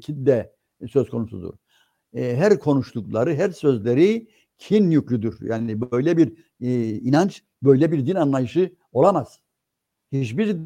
[0.00, 1.54] kitle söz konusudur.
[2.14, 5.38] E, her konuştukları, her sözleri kin yüklüdür.
[5.42, 9.40] Yani böyle bir e, inanç, böyle bir din anlayışı olamaz.
[10.12, 10.56] Hiçbir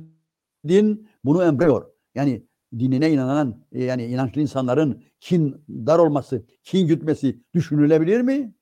[0.68, 1.90] din bunu emrediyor.
[2.14, 2.46] Yani
[2.78, 8.54] dinine inanan e, yani inançlı insanların kin dar olması, kin gütmesi düşünülebilir mi?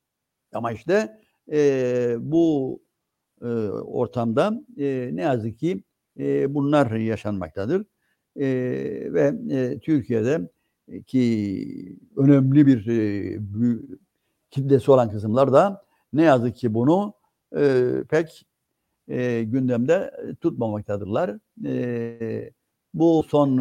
[0.52, 1.20] Ama işte
[1.52, 2.82] e, bu
[3.42, 5.84] e, ortamda e, ne yazık ki
[6.18, 7.86] e, bunlar yaşanmaktadır.
[8.36, 8.46] E,
[9.12, 10.50] ve e, Türkiye'de
[11.06, 13.40] ki önemli bir e,
[14.50, 17.14] kitlesi olan kısımlar da ne yazık ki bunu
[17.56, 18.46] e, pek
[19.08, 21.38] e, gündemde tutmamaktadırlar.
[22.94, 23.58] Bu son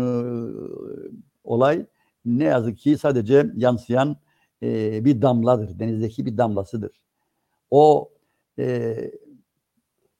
[1.43, 1.85] olay
[2.25, 4.17] ne yazık ki sadece yansıyan
[4.63, 5.79] e, bir damladır.
[5.79, 7.01] Denizdeki bir damlasıdır.
[7.71, 8.11] O
[8.59, 8.65] e,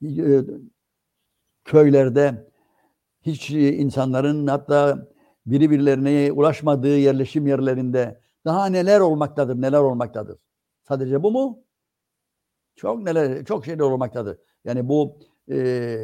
[0.03, 0.41] e,
[1.65, 2.49] köylerde
[3.21, 5.07] hiç insanların hatta
[5.51, 10.37] birbirlerine ulaşmadığı yerleşim yerlerinde daha neler olmaktadır, neler olmaktadır.
[10.83, 11.59] Sadece bu mu?
[12.75, 14.37] Çok neler, çok şeyler olmaktadır.
[14.65, 15.17] Yani bu
[15.51, 15.97] e,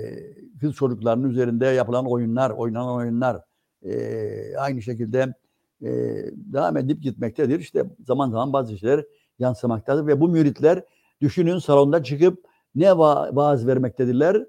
[0.60, 3.42] kız çocuklarının üzerinde yapılan oyunlar, oynanan oyunlar
[3.84, 5.34] e, aynı şekilde
[5.82, 5.90] e,
[6.34, 7.60] devam edip gitmektedir.
[7.60, 9.06] İşte zaman zaman bazı şeyler
[9.40, 10.84] yansımaktadır ve bu müritler
[11.22, 14.46] düşünün salonda çıkıp ne va- vaaz vermektedirler?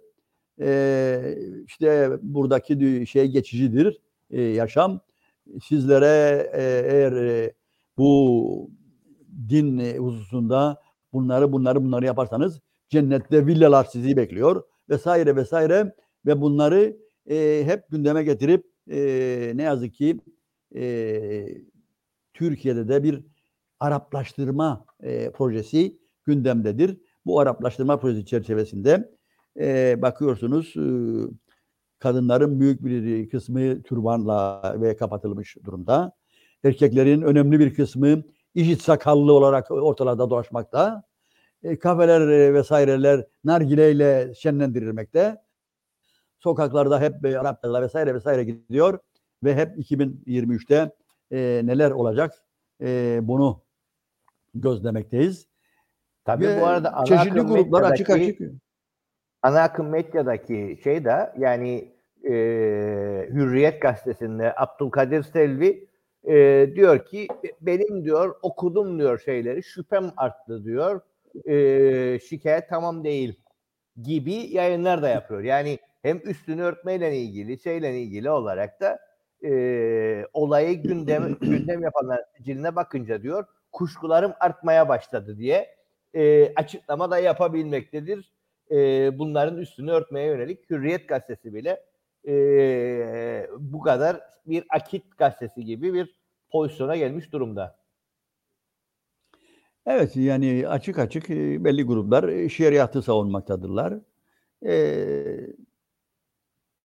[0.60, 5.00] E, işte buradaki şey geçicidir, e, yaşam.
[5.62, 6.62] Sizlere e,
[6.94, 7.54] eğer e,
[7.98, 8.70] bu
[9.48, 10.80] din e, hususunda
[11.12, 15.94] bunları bunları bunları yaparsanız cennette villalar sizi bekliyor vesaire vesaire
[16.26, 16.96] ve bunları
[17.30, 20.20] e, hep gündeme getirip e, ne yazık ki
[20.76, 21.46] e,
[22.34, 23.24] Türkiye'de de bir
[23.80, 27.00] Araplaştırma e, projesi gündemdedir.
[27.26, 29.12] Bu Araplaştırma projesi çerçevesinde
[29.60, 30.86] e, bakıyorsunuz e,
[31.98, 36.12] kadınların büyük bir kısmı türbanla ve kapatılmış durumda.
[36.64, 38.22] Erkeklerin önemli bir kısmı
[38.54, 41.02] işit sakallı olarak ortalarda dolaşmakta.
[41.62, 45.36] E, kafeler e, vesaireler nargileyle şenlendirilmekte.
[46.38, 48.98] Sokaklarda hep e, Araplarla vesaire vesaire gidiyor
[49.44, 50.92] ve hep 2023'te
[51.30, 52.34] e, neler olacak
[52.82, 53.62] e, bunu
[54.54, 55.46] gözlemekteyiz.
[56.24, 58.40] Tabii Ve bu arada çeşitli gruplar açık açık.
[59.46, 61.92] Ana akım medyadaki şey de yani
[62.24, 62.30] e,
[63.32, 65.88] Hürriyet gazetesinde Abdülkadir Selvi
[66.24, 67.28] e, diyor ki
[67.60, 71.00] benim diyor okudum diyor şeyleri şüphem arttı diyor
[71.44, 73.40] e, şikayet tamam değil
[74.02, 75.42] gibi yayınlar da yapıyor.
[75.42, 78.98] Yani hem üstünü örtmeyle ilgili şeyle ilgili olarak da
[79.44, 79.52] e,
[80.32, 85.76] olayı gündem gündem yapanlar siciline bakınca diyor kuşkularım artmaya başladı diye
[86.14, 88.35] e, açıklama da yapabilmektedir.
[88.70, 91.84] E, bunların üstünü örtmeye yönelik Hürriyet gazetesi bile
[92.28, 96.16] e, bu kadar bir akit gazetesi gibi bir
[96.50, 97.76] pozisyona gelmiş durumda.
[99.86, 103.94] Evet yani açık açık e, belli gruplar e, şeriatı savunmaktadırlar.
[104.66, 104.74] E,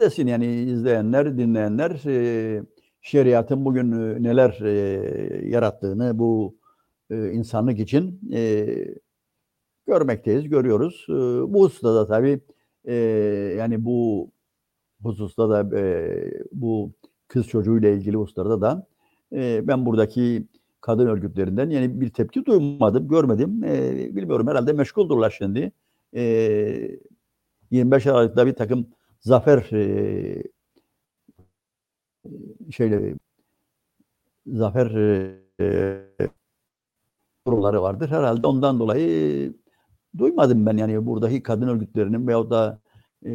[0.00, 2.62] desin yani izleyenler, dinleyenler e,
[3.00, 6.56] şeriatın bugün e, neler e, yarattığını bu
[7.10, 8.66] e, insanlık için e,
[9.86, 11.06] görmekteyiz, görüyoruz.
[11.08, 11.12] E,
[11.52, 12.40] bu hususta da tabii
[12.84, 12.94] e,
[13.58, 14.30] yani bu
[15.02, 16.10] hususta da e,
[16.52, 16.92] bu
[17.28, 18.86] kız çocuğuyla ilgili hususlarda da
[19.32, 20.46] e, ben buradaki
[20.80, 23.64] kadın örgütlerinden yani bir tepki duymadım, görmedim.
[23.64, 25.72] E, bilmiyorum herhalde meşguldurlar şimdi.
[26.16, 26.98] E,
[27.70, 28.86] 25 Aralık'ta bir takım
[29.20, 30.42] zafer e,
[32.70, 33.14] şeyle
[34.46, 34.86] zafer
[35.60, 36.06] e,
[37.44, 38.08] kurulları vardır.
[38.08, 39.54] Herhalde ondan dolayı
[40.18, 42.80] duymadım ben yani buradaki kadın örgütlerinin veyahut da
[43.26, 43.30] e,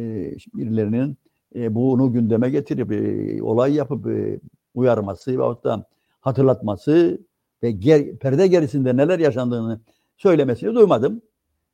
[0.54, 1.16] birilerinin
[1.54, 4.40] e, bunu gündeme getirip e, olay yapıp e,
[4.74, 5.86] uyarması veyahut da
[6.20, 7.18] hatırlatması
[7.62, 9.80] ve ger, perde gerisinde neler yaşandığını
[10.16, 11.22] söylemesini duymadım.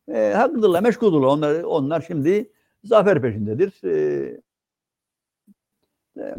[0.09, 1.27] E, haklıdırlar, meşguldurlar.
[1.27, 2.53] Onlar, onlar şimdi
[2.85, 3.85] zafer peşindedir.
[3.85, 4.41] E,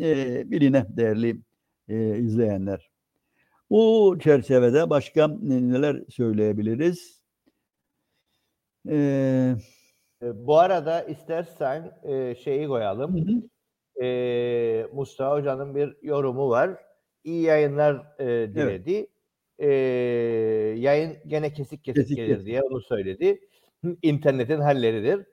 [0.01, 1.41] e, birine değerli
[1.87, 2.89] e, izleyenler.
[3.69, 7.18] Bu çerçevede başka neler söyleyebiliriz?
[8.87, 9.55] E,
[10.23, 13.17] E, bu arada istersen e, şeyi koyalım.
[13.17, 14.05] hı hı.
[14.05, 16.71] e, Mustafa Hoca'nın bir yorumu var.
[17.23, 19.07] İyi yayınlar e, diledi.
[19.59, 19.67] E,
[20.77, 22.45] yayın gene kesik kesik, Kesik gelir kesik.
[22.45, 23.39] diye onu söyledi.
[24.01, 25.25] İnternetin halleridir.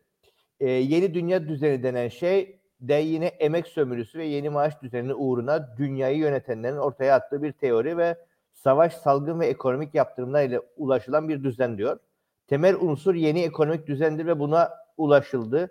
[0.61, 5.77] E, yeni dünya düzeni denen şey de yine emek sömürüsü ve yeni maaş düzeni uğruna
[5.79, 8.17] dünyayı yönetenlerin ortaya attığı bir teori ve
[8.53, 11.99] savaş, salgın ve ekonomik yaptırımlar ile ulaşılan bir düzen diyor.
[12.47, 15.71] Temel unsur yeni ekonomik düzendir ve buna ulaşıldı.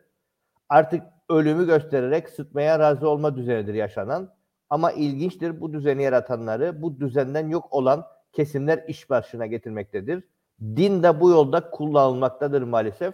[0.70, 4.34] Artık ölümü göstererek sıtmaya razı olma düzenidir yaşanan.
[4.70, 10.24] Ama ilginçtir bu düzeni yaratanları bu düzenden yok olan kesimler iş başına getirmektedir.
[10.62, 13.14] Din de bu yolda kullanılmaktadır maalesef.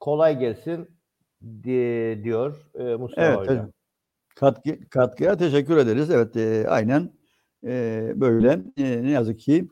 [0.00, 0.88] Kolay gelsin
[1.64, 3.52] di- diyor e, Mustafa Evet, Hoca.
[3.52, 3.74] evet.
[4.36, 6.10] Katkı, katkıya teşekkür ederiz.
[6.10, 7.10] Evet, e, aynen
[7.66, 8.60] e, böyle.
[8.76, 9.68] E, ne yazık ki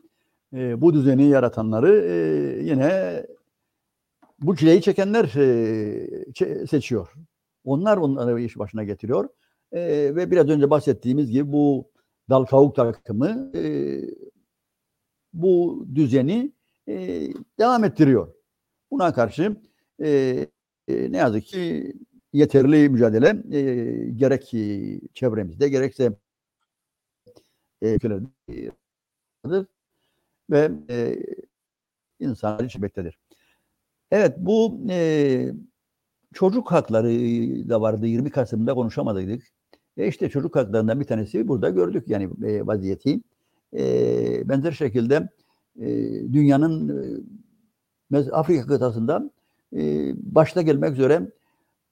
[0.53, 2.15] e, bu düzeni yaratanları e,
[2.63, 3.25] yine
[4.39, 7.13] bu çileyi çekenler e, seçiyor.
[7.63, 9.29] Onlar onları iş başına getiriyor.
[9.71, 9.81] E,
[10.15, 11.91] ve biraz önce bahsettiğimiz gibi bu
[12.29, 14.01] dal kavuk takımı e,
[15.33, 16.51] bu düzeni
[16.87, 17.27] e,
[17.59, 18.33] devam ettiriyor.
[18.91, 19.57] Buna karşı
[20.03, 20.09] e,
[20.87, 21.93] e, ne yazık ki
[22.33, 23.61] yeterli mücadele e,
[24.09, 24.53] gerek
[25.13, 26.13] çevremizde gerekse
[27.81, 28.27] ülkelerde,
[30.49, 31.17] ve e,
[32.19, 33.19] insanlar içmektedir.
[34.11, 35.51] Evet bu e,
[36.33, 37.09] çocuk hakları
[37.69, 39.43] da vardı 20 Kasım'da konuşamadık.
[39.97, 43.21] E işte çocuk haklarından bir tanesi burada gördük yani e, vaziyeti.
[43.73, 45.29] E, benzer şekilde
[45.79, 45.87] e,
[46.33, 46.89] dünyanın
[48.13, 49.31] e, Afrika kıtasında
[49.75, 51.31] e, başta gelmek üzere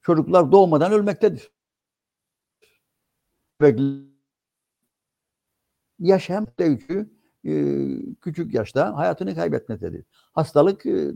[0.02, 1.50] çocuklar doğmadan ölmektedir.
[5.98, 7.10] Yaşam yükü
[7.44, 7.52] e,
[8.20, 10.04] küçük yaşta hayatını kaybetmektedir.
[10.32, 11.10] Hastalık e,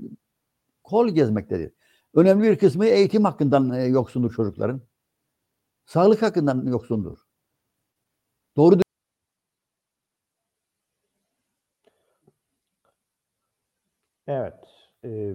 [0.85, 1.73] kol gezmektedir.
[2.15, 4.83] Önemli bir kısmı eğitim hakkından e, yoksundur çocukların.
[5.87, 7.19] Sağlık hakkından yoksundur.
[8.57, 8.79] Doğru
[14.27, 14.55] Evet.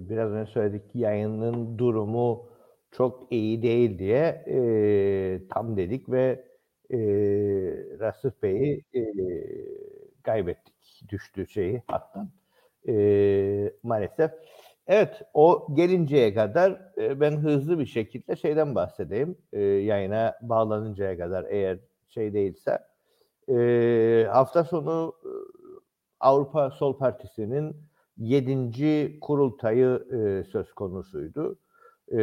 [0.09, 2.49] Biraz önce söyledik yayının durumu
[2.91, 6.45] çok iyi değil diye e, tam dedik ve
[6.89, 6.97] e,
[7.99, 9.01] Rasif Bey'i e,
[10.23, 10.73] kaybettik.
[11.09, 12.29] Düştü şeyi hattan.
[12.87, 12.93] E,
[13.83, 14.31] maalesef.
[14.87, 19.37] Evet, o gelinceye kadar e, ben hızlı bir şekilde şeyden bahsedeyim.
[19.53, 22.79] E, yayına bağlanıncaya kadar eğer şey değilse.
[23.49, 25.31] E, hafta sonu e,
[26.19, 27.75] Avrupa Sol Partisi'nin
[28.17, 29.19] 7.
[29.19, 31.59] kurultayı e, söz konusuydu.
[32.11, 32.21] E,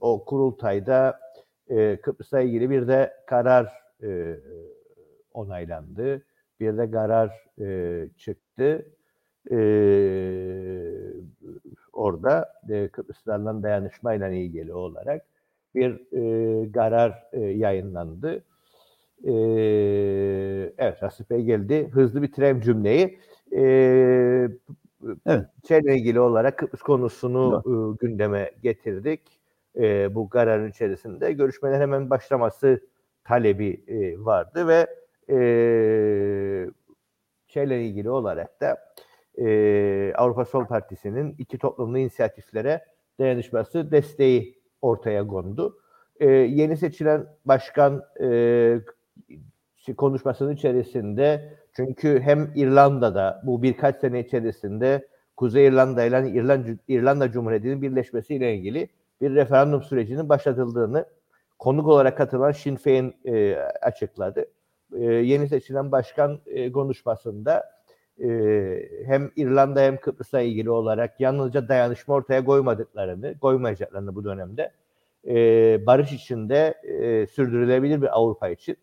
[0.00, 1.20] o kurultayda
[1.68, 3.72] e, Kıbrıs'la ilgili bir de karar
[4.02, 4.40] e,
[5.34, 6.22] onaylandı.
[6.60, 8.86] Bir de karar e, çıktı.
[9.50, 9.56] E,
[11.92, 15.22] orada e, Kıbrıslarla dayanışmayla ilgili olarak
[15.74, 18.44] bir e, karar e, yayınlandı.
[19.24, 19.32] E,
[20.78, 21.88] evet Rasip Bey geldi.
[21.92, 23.18] Hızlı bitireyim cümleyi.
[23.56, 23.60] E,
[25.26, 25.46] Evet.
[25.68, 29.20] şeyle ilgili olarak Kıbrıs konusunu e, gündeme getirdik.
[29.76, 32.80] E, bu kararın içerisinde görüşmelerin hemen başlaması
[33.24, 34.86] talebi e, vardı ve
[35.30, 35.36] e,
[37.46, 38.78] şeyle ilgili olarak da
[39.38, 42.84] e, Avrupa Sol Partisi'nin iki toplumlu inisiyatiflere
[43.18, 45.78] dayanışması desteği ortaya kondu.
[46.20, 48.80] E, yeni seçilen başkan e,
[49.96, 57.82] konuşmasının içerisinde çünkü hem İrlanda'da bu birkaç sene içerisinde Kuzey İrlanda ile İrlanda, İrlanda Cumhuriyeti'nin
[57.82, 58.88] birleşmesiyle ilgili
[59.20, 61.06] bir referandum sürecinin başlatıldığını
[61.58, 64.46] konuk olarak katılan Sinn Féin e, açıkladı.
[64.92, 67.64] E, yeni seçilen başkan e, konuşmasında
[68.22, 68.28] e,
[69.06, 74.72] hem İrlanda hem Kıbrıs'la ilgili olarak yalnızca dayanışma ortaya koymadıklarını, koymayacaklarını bu dönemde
[75.26, 78.76] e, barış içinde e, sürdürülebilir bir Avrupa için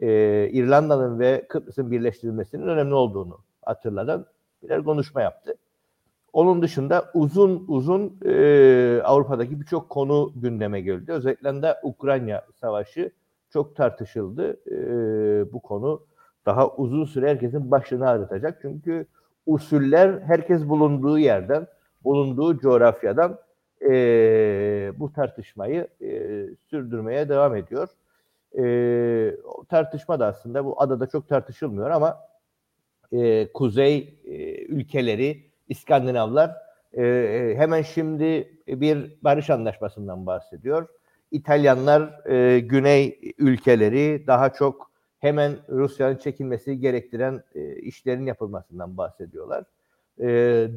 [0.00, 0.08] e,
[0.52, 4.26] İrlanda'nın ve Kıbrıs'ın birleştirilmesinin önemli olduğunu hatırladan
[4.62, 5.54] birer konuşma yaptı.
[6.32, 11.12] Onun dışında uzun uzun e, Avrupa'daki birçok konu gündeme geldi.
[11.12, 13.10] Özellikle de Ukrayna Savaşı
[13.52, 14.60] çok tartışıldı.
[14.70, 16.02] E, bu konu
[16.46, 18.58] daha uzun süre herkesin başını ağrıtacak.
[18.62, 19.06] Çünkü
[19.46, 21.66] usuller herkes bulunduğu yerden,
[22.04, 23.38] bulunduğu coğrafyadan
[23.82, 23.92] e,
[24.96, 26.08] bu tartışmayı e,
[26.70, 27.88] sürdürmeye devam ediyor.
[28.58, 28.64] E,
[29.68, 32.18] tartışma da aslında bu adada çok tartışılmıyor ama
[33.12, 36.50] e, kuzey e, ülkeleri, İskandinavlar
[36.98, 40.88] e, hemen şimdi bir barış anlaşmasından bahsediyor.
[41.30, 49.64] İtalyanlar e, güney ülkeleri daha çok hemen Rusya'nın çekilmesi gerektiren e, işlerin yapılmasından bahsediyorlar.
[50.20, 50.26] E,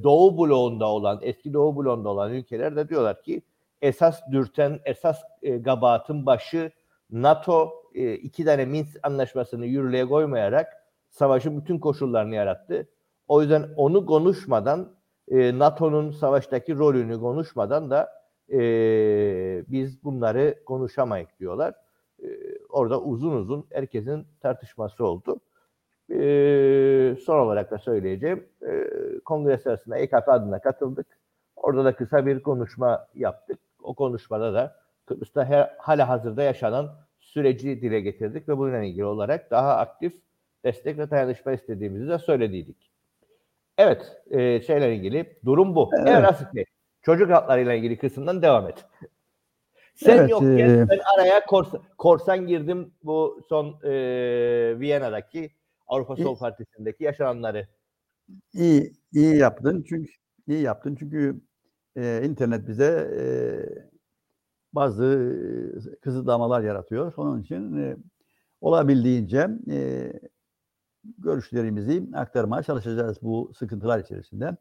[0.04, 3.42] Doğu bloğunda olan, eski Doğu bloğunda olan ülkeler de diyorlar ki
[3.82, 6.72] esas dürten, esas e, gabatın başı
[7.12, 10.68] NATO e, iki tane Minsk anlaşmasını yürürlüğe koymayarak
[11.10, 12.88] savaşın bütün koşullarını yarattı.
[13.28, 14.96] O yüzden onu konuşmadan
[15.28, 18.60] e, NATO'nun savaştaki rolünü konuşmadan da e,
[19.68, 21.74] biz bunları konuşamayız diyorlar.
[22.24, 22.28] E,
[22.70, 25.40] orada uzun uzun herkesin tartışması oldu.
[26.10, 28.48] E, son olarak da söyleyeceğim.
[28.62, 28.90] E,
[29.26, 31.08] kongre sırasında EKP adına katıldık.
[31.56, 33.60] Orada da kısa bir konuşma yaptık.
[33.84, 34.76] O konuşmada da
[35.06, 40.14] Kıbrıs'ta her, hala hazırda yaşanan süreci dile getirdik ve bununla ilgili olarak daha aktif
[40.66, 42.92] destek ve dayanışma istediğimizi de söylediydik.
[43.78, 45.90] Evet, e, şeyle ilgili durum bu.
[46.08, 46.66] Evet, Bey,
[47.04, 48.86] çocuk haklarıyla ilgili kısımdan devam et.
[49.96, 50.90] Sen evet, yokken e...
[50.90, 53.90] ben araya korsan, korsan girdim bu son e,
[54.80, 55.52] Viyana'daki
[55.88, 57.68] Avrupa Sol Partisi'ndeki yaşananları.
[58.54, 60.12] İyi, iyi yaptın çünkü
[60.48, 61.42] iyi yaptın çünkü
[61.96, 63.26] e, internet bize e,
[64.74, 67.14] bazı e, kısıtlamalar yaratıyor.
[67.18, 67.98] Onun için e,
[68.62, 70.12] olabildiğince e,
[71.18, 74.58] görüşlerimizi aktarmaya çalışacağız bu sıkıntılar içerisinde.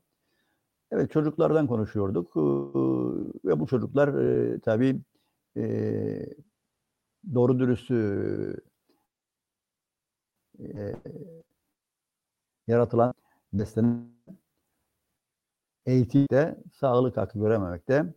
[0.92, 2.36] Evet çocuklardan konuşuyorduk
[3.44, 5.00] ve bu çocuklar e, tabii
[5.56, 5.62] e,
[7.34, 7.90] doğru dürüst
[10.60, 10.94] e,
[12.66, 13.14] yaratılan
[13.52, 14.12] beslenen
[15.86, 18.14] eğitimde sağlık hakkı görememekte.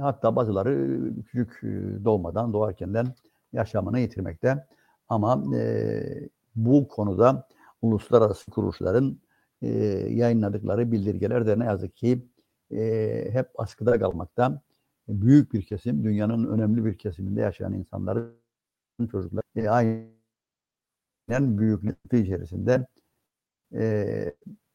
[0.00, 3.14] Hatta bazıları küçük e, doğmadan, doğarkenden
[3.52, 4.66] yaşamını yitirmekte.
[5.08, 7.48] Ama e, bu konuda
[7.82, 9.18] uluslararası kuruluşların
[9.62, 9.68] e,
[10.10, 12.26] yayınladıkları bildirgeler ne yazık ki
[12.70, 14.62] e, hep askıda kalmakta.
[15.08, 18.34] Büyük bir kesim, dünyanın önemli bir kesiminde yaşayan insanların
[19.10, 22.86] çocuklar e, aynen büyüklüğü içerisinde
[23.74, 24.34] e,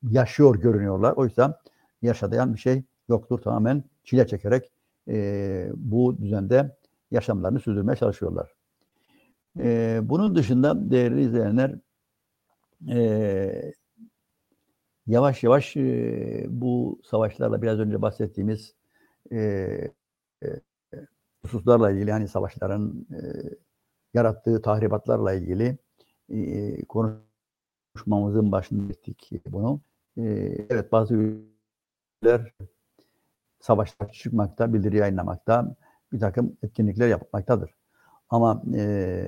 [0.09, 1.13] yaşıyor görünüyorlar.
[1.13, 1.61] Oysa
[2.01, 3.41] yaşayan bir şey yoktur.
[3.41, 4.71] Tamamen çile çekerek
[5.07, 6.77] e, bu düzende
[7.11, 8.53] yaşamlarını sürdürmeye çalışıyorlar.
[9.59, 11.75] E, bunun dışında değerli izleyenler
[12.89, 13.73] e,
[15.08, 15.76] yavaş yavaş
[16.47, 18.76] bu savaşlarla biraz önce bahsettiğimiz
[21.41, 23.08] hususlarla ilgili hani savaşların
[24.14, 25.78] yarattığı tahribatlarla ilgili
[26.89, 29.82] konuşmamızın başında ettik bunu.
[30.18, 32.54] Evet bazı ülkeler
[33.60, 35.76] savaşlar çıkmakta, bildiri yayınlamakta,
[36.14, 37.76] bir takım etkinlikler yapmaktadır.
[38.30, 39.26] Ama e,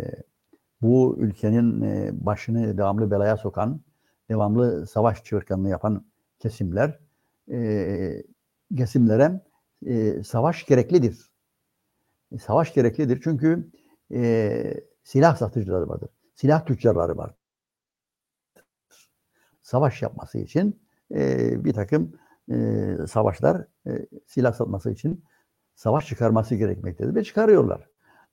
[0.82, 3.82] bu ülkenin e, başını devamlı belaya sokan,
[4.34, 6.06] devamlı savaş çığırtkanlığı yapan
[6.40, 7.00] kesimler,
[7.52, 8.24] e,
[8.78, 9.42] kesimlere
[9.86, 11.32] e, savaş gereklidir.
[12.32, 13.72] E, savaş gereklidir çünkü
[14.14, 14.74] e,
[15.04, 16.10] silah satıcıları vardır.
[16.36, 17.34] Silah tüccarları var.
[19.62, 20.82] Savaş yapması için
[21.14, 22.14] e, bir takım
[22.52, 25.24] e, savaşlar e, silah satması için
[25.76, 27.90] savaş çıkarması gerekmektedir ve çıkarıyorlar.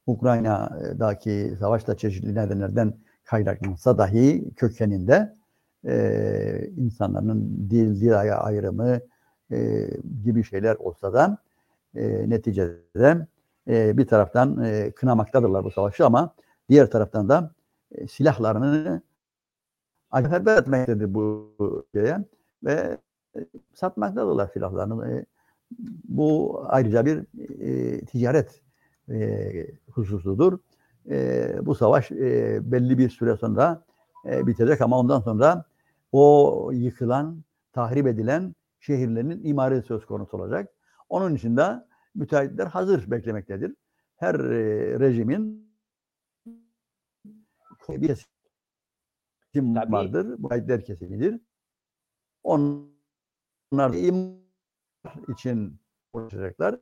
[0.06, 2.94] Ukrayna'daki savaşla çeşitli nedenlerden
[3.24, 5.39] kaynaklansa dahi kökeninde
[5.86, 9.00] e, insanların dil, dil ayrımı
[9.52, 9.88] e,
[10.24, 11.38] gibi şeyler olsa da
[11.94, 13.26] e, neticede
[13.68, 16.34] e, bir taraftan e, kınamaktadırlar bu savaşı ama
[16.68, 17.54] diğer taraftan da
[17.92, 19.02] e, silahlarını
[20.16, 21.54] seferber etmektedir bu
[21.94, 22.24] şeye
[22.64, 22.98] ve
[23.36, 25.10] e, satmaktadırlar silahlarını.
[25.10, 25.24] E,
[26.08, 27.24] bu ayrıca bir
[27.60, 28.60] e, ticaret
[29.10, 30.58] e, hususudur.
[31.10, 33.82] E, bu savaş e, belli bir süre sonra
[34.26, 35.64] e, bitecek ama ondan sonra
[36.12, 40.72] o yıkılan, tahrip edilen şehirlerin imarı söz konusu olacak.
[41.08, 41.84] Onun için de
[42.14, 43.74] müteahhitler hazır beklemektedir.
[44.16, 45.70] Her e, rejimin
[47.88, 48.26] bir
[49.52, 50.26] kesim vardır.
[50.26, 51.40] Müteahhitler kesimidir.
[52.42, 54.40] Onlar imar
[55.28, 55.80] için
[56.12, 56.80] uğraşacaklar.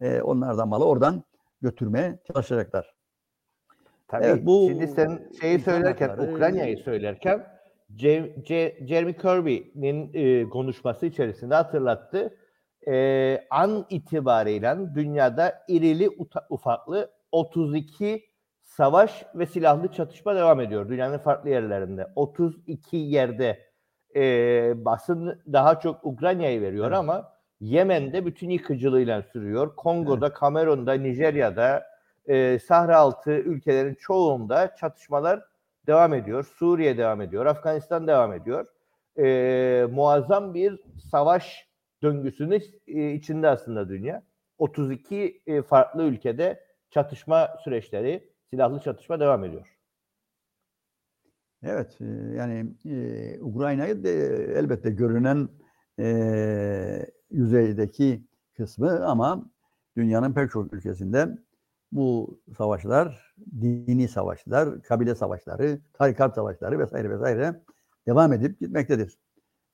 [0.00, 1.24] E, onlar da malı oradan
[1.62, 2.94] götürmeye çalışacaklar.
[4.08, 4.24] Tabii.
[4.24, 7.57] Evet, bu Şimdi sen şeyi söylerken, Ukrayna'yı söylerken
[7.96, 12.36] Jeremy Kirby'nin e, konuşması içerisinde hatırlattı.
[12.88, 18.24] E, an itibariyle dünyada irili uta- ufaklı 32
[18.62, 22.06] savaş ve silahlı çatışma devam ediyor dünyanın farklı yerlerinde.
[22.16, 23.58] 32 yerde
[24.16, 24.22] e,
[24.84, 26.98] basın daha çok Ukrayna'yı veriyor Evet.
[26.98, 29.76] ama Yemen'de bütün yıkıcılığıyla sürüyor.
[29.76, 31.86] Kongo'da, Kamerun'da, Nijerya'da,
[32.28, 35.44] e, Sahra altı ülkelerin çoğunda çatışmalar
[35.88, 36.44] devam ediyor.
[36.58, 37.46] Suriye devam ediyor.
[37.46, 38.66] Afganistan devam ediyor.
[39.18, 40.80] E, muazzam bir
[41.10, 41.68] savaş
[42.02, 44.22] döngüsünün e, içinde aslında dünya.
[44.58, 49.78] 32 e, farklı ülkede çatışma süreçleri, silahlı çatışma devam ediyor.
[51.62, 52.04] Evet, e,
[52.36, 54.08] yani e, Ukrayna'yı da
[54.58, 55.48] elbette görünen
[56.00, 58.24] e, yüzeydeki
[58.56, 59.50] kısmı ama
[59.96, 61.38] dünyanın pek çok ülkesinde
[61.92, 67.62] bu savaşlar, dini savaşlar, kabile savaşları, tarikat savaşları vesaire vesaire
[68.06, 69.18] devam edip gitmektedir.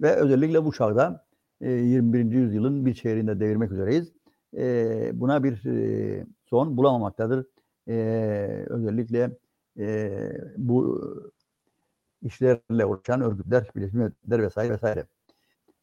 [0.00, 1.24] Ve özellikle bu çağda
[1.60, 2.32] e, 21.
[2.32, 4.12] yüzyılın bir çeyreğinde devirmek üzereyiz.
[4.56, 7.46] E, buna bir e, son bulamamaktadır.
[7.88, 7.94] E,
[8.68, 9.30] özellikle
[9.78, 10.18] e,
[10.56, 11.00] bu
[12.22, 15.06] işlerle uğraşan örgütler, Birleşmiş Milletler vesaire vesaire.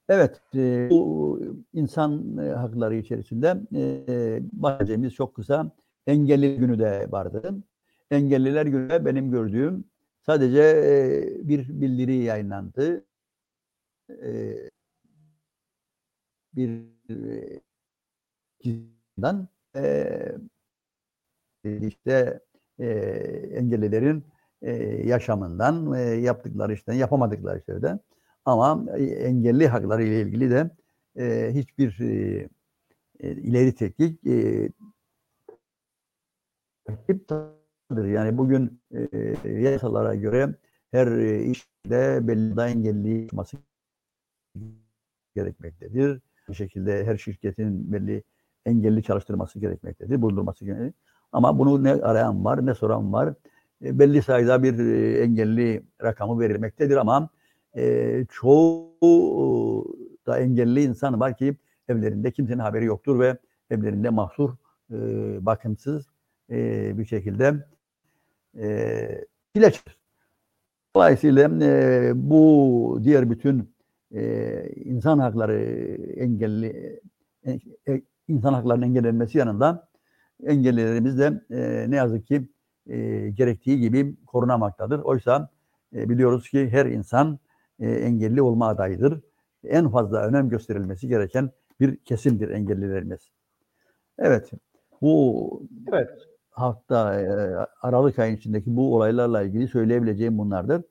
[0.10, 1.40] Evet, e, bu
[1.74, 5.72] insan e, hakları içerisinde e, bahsedeceğimiz çok kısa
[6.08, 7.64] engelli günü de vardı.
[8.12, 9.86] Engelliler günü benim gördüğüm
[10.26, 13.06] sadece e, bir bildiri yayınlandı.
[14.10, 14.56] E,
[16.56, 16.82] bir
[18.60, 20.38] kişiden e,
[21.82, 22.40] işte
[22.80, 22.86] e,
[23.54, 24.24] engellilerin
[24.62, 24.74] e,
[25.08, 28.00] yaşamından, e, yaptıkları işten, yapamadıkları işlerden
[28.46, 30.70] ama engelli hakları ile ilgili de
[31.20, 32.50] e, hiçbir e,
[33.20, 34.70] ileri teknik e,
[36.86, 38.06] takiptadır.
[38.06, 40.56] Yani bugün e, yasalara göre
[40.92, 43.58] her e, işte belli da engelli olması
[45.36, 46.22] gerekmektedir.
[46.50, 48.24] Bir şekilde her şirketin belli
[48.66, 51.12] engelli çalıştırması gerekmektedir, bulundurması gerekmektedir.
[51.32, 53.34] Ama bunu ne arayan var, ne soran var.
[53.84, 57.30] E, belli sayıda bir e, engelli rakamı verilmektedir ama
[57.78, 59.86] e, çoğu
[60.28, 61.58] da engelli insan var ki
[61.88, 63.38] evlerinde kimsenin haberi yoktur ve
[63.70, 64.50] evlerinde mahsur,
[64.92, 64.96] e,
[65.46, 66.11] bakımsız
[66.52, 67.54] e, bir şekilde
[68.58, 69.26] e,
[69.56, 69.98] ilaçtır.
[70.96, 73.74] Dolayısıyla e, bu diğer bütün
[74.16, 75.60] e, insan hakları
[76.16, 77.00] engelli
[77.46, 79.88] e, e, insan haklarının engellenmesi yanında
[80.44, 82.50] engellilerimiz de e, ne yazık ki
[82.90, 85.00] e, gerektiği gibi korunamaktadır.
[85.00, 85.50] Oysa
[85.96, 87.40] e, biliyoruz ki her insan
[87.80, 89.22] e, engelli olma adayıdır.
[89.64, 93.32] En fazla önem gösterilmesi gereken bir kesimdir engellilerimiz.
[94.20, 94.52] Evet,
[95.02, 96.31] bu Evet.
[96.52, 97.26] Hafta e,
[97.82, 100.84] Aralık ayın içindeki bu olaylarla ilgili söyleyebileceğim bunlardır.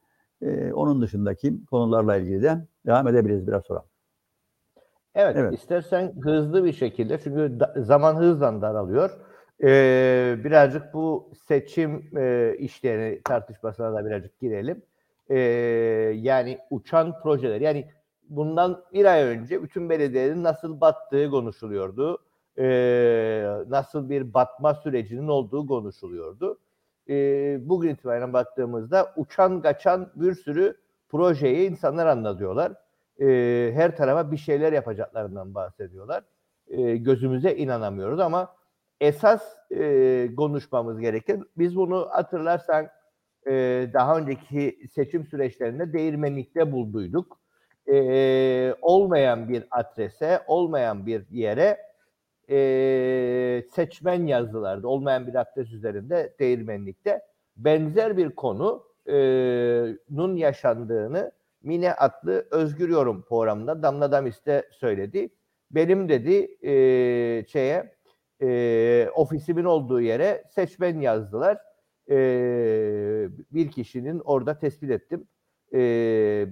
[0.43, 3.83] E, onun dışındaki konularla ilgili de devam edebiliriz biraz sonra.
[5.15, 5.55] Evet, Evet.
[5.55, 9.11] istersen hızlı bir şekilde çünkü da- zaman hızla daralıyor.
[9.63, 14.83] Ee, birazcık bu seçim e, işlerini tartışmasına da birazcık girelim.
[15.31, 15.39] Ee,
[16.17, 17.91] yani uçan projeler, yani
[18.29, 22.19] bundan bir ay önce bütün belediyelerin nasıl battığı konuşuluyordu.
[22.61, 26.59] Ee, nasıl bir batma sürecinin olduğu konuşuluyordu.
[27.09, 30.77] Ee, bugün itibaren baktığımızda uçan kaçan bir sürü
[31.09, 32.73] projeyi insanlar anlatıyorlar
[33.21, 36.25] e, her tarafa bir şeyler yapacaklarından bahsediyorlar.
[36.69, 38.55] E, gözümüze inanamıyoruz ama
[39.01, 42.89] esas e, konuşmamız gereken, biz bunu hatırlarsan
[43.47, 43.53] e,
[43.95, 47.41] daha önceki seçim süreçlerinde değirmenlikte bulduyduk.
[47.93, 51.90] E, olmayan bir adrese, olmayan bir yere
[52.51, 54.89] e, seçmen yazdılardı.
[54.89, 57.23] Olmayan bir adres üzerinde değirmenlikte.
[57.57, 61.33] Benzer bir konunun yaşandığını
[61.63, 65.29] Mine adlı Özgür Yorum programında Damla Damis de söyledi.
[65.71, 66.73] Benim dedi e,
[67.49, 67.95] şeye
[68.43, 71.59] e, ofisimin olduğu yere seçmen yazdılar.
[72.11, 72.17] E,
[73.53, 75.29] bir kişinin orada tespit ettim.
[75.73, 75.79] E,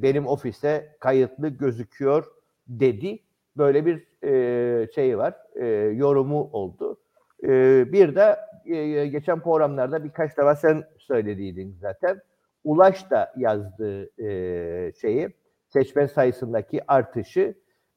[0.02, 2.26] benim ofise kayıtlı gözüküyor
[2.68, 3.22] dedi.
[3.56, 7.00] Böyle bir e, şey var, e, yorumu oldu.
[7.44, 7.48] E,
[7.92, 12.20] bir de e, geçen programlarda birkaç defa sen söylediydin zaten.
[12.64, 15.28] Ulaş da yazdığı e, şeyi,
[15.68, 17.54] seçmen sayısındaki artışı.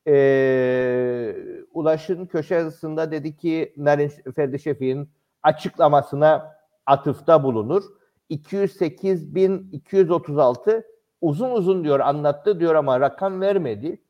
[0.08, 1.36] E,
[1.74, 5.10] Ulaş'ın köşe yazısında dedi ki Narin Ferdi Şefik'in
[5.44, 6.56] açıklamasına
[6.86, 7.84] atıfta bulunur.
[8.30, 10.84] 208.236
[11.22, 14.02] uzun uzun diyor anlattı diyor ama rakam vermedi.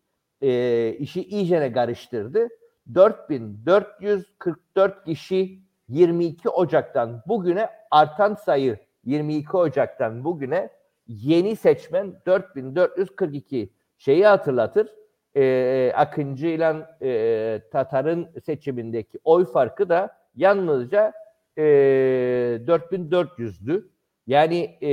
[0.41, 2.49] E, işi iyicene karıştırdı.
[2.95, 10.69] 4444 kişi 22 Ocak'tan bugüne artan sayı 22 Ocak'tan bugüne
[11.07, 14.87] yeni seçmen 4442 şeyi hatırlatır.
[15.35, 21.13] Ee, Akıncı ile e, Tatar'ın seçimindeki oy farkı da yalnızca
[21.57, 21.63] e,
[22.67, 23.87] 4400'dü.
[24.27, 24.91] Yani e,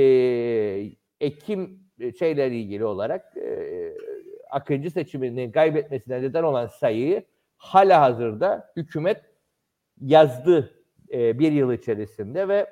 [1.19, 1.79] Ekim
[2.19, 3.93] şeylerle ilgili olarak e,
[4.49, 7.23] Akıncı seçimini kaybetmesine neden olan sayıyı
[7.57, 9.21] hala hazırda hükümet
[10.01, 10.73] yazdı
[11.13, 12.69] e, bir yıl içerisinde ve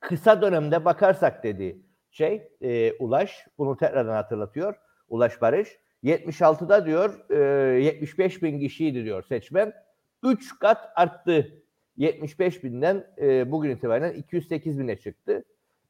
[0.00, 1.78] kısa dönemde bakarsak dedi
[2.10, 4.74] şey e, Ulaş bunu tekrardan hatırlatıyor
[5.08, 9.72] Ulaş Barış 76'da diyor e, 75 bin kişiydi diyor seçmen
[10.22, 11.62] 3 kat arttı
[11.96, 15.44] 75 binden e, bugün itibaren 208 bine çıktı.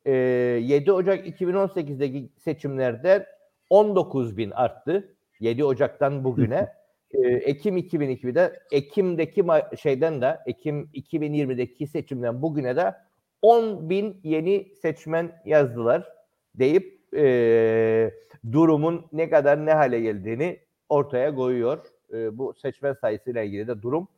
[0.05, 3.27] E, 7 Ocak 2018'deki seçimlerde
[3.71, 6.69] 19 bin arttı 7 Ocak'tan bugüne.
[7.11, 9.45] E, Ekim 2002'de Ekim'deki
[9.79, 12.95] şeyden de Ekim 2020'deki seçimden bugüne de
[13.43, 16.13] 10 bin yeni seçmen yazdılar
[16.55, 18.11] deyip e,
[18.53, 21.87] durumun ne kadar ne hale geldiğini ortaya koyuyor.
[22.13, 24.09] E, bu seçmen sayısıyla ilgili de durum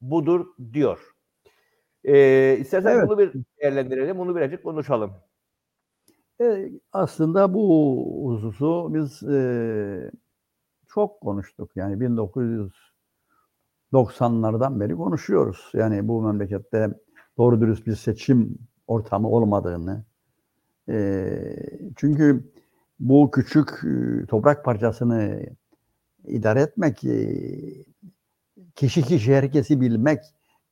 [0.00, 1.14] budur diyor.
[2.04, 3.08] E, istersen Evet.
[3.08, 5.12] bunu bir değerlendirelim, bunu birazcık konuşalım.
[6.40, 7.64] E, aslında bu
[8.26, 10.10] hususu biz e,
[10.88, 11.70] çok konuştuk.
[11.76, 12.00] Yani
[13.92, 15.70] 1990'lardan beri konuşuyoruz.
[15.74, 16.90] Yani bu memlekette
[17.38, 20.04] doğru dürüst bir seçim ortamı olmadığını.
[20.88, 21.28] E,
[21.96, 22.44] çünkü
[23.00, 25.42] bu küçük e, toprak parçasını
[26.26, 27.38] idare etmek, e,
[28.74, 30.20] kişi kişi herkesi bilmek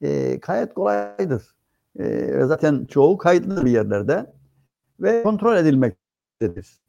[0.00, 1.56] e, gayet kolaydır.
[2.42, 4.35] Zaten çoğu kayıtlı bir yerlerde
[5.00, 6.80] ve kontrol edilmektedir.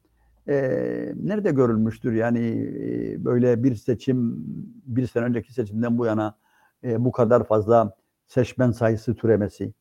[0.48, 4.44] Ee, nerede görülmüştür yani e, böyle bir seçim
[4.86, 6.38] bir sene önceki seçimden bu yana
[6.84, 7.96] e, bu kadar fazla
[8.26, 9.72] seçmen sayısı türemesi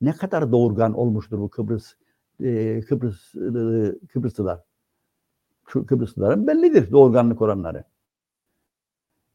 [0.00, 1.94] ne kadar doğurgan olmuştur bu Kıbrıs
[2.42, 3.32] e, Kıbrıs
[4.12, 4.60] Kıbrıslılar
[5.66, 7.84] Şu Kıbrıslıların bellidir doğurganlık oranları.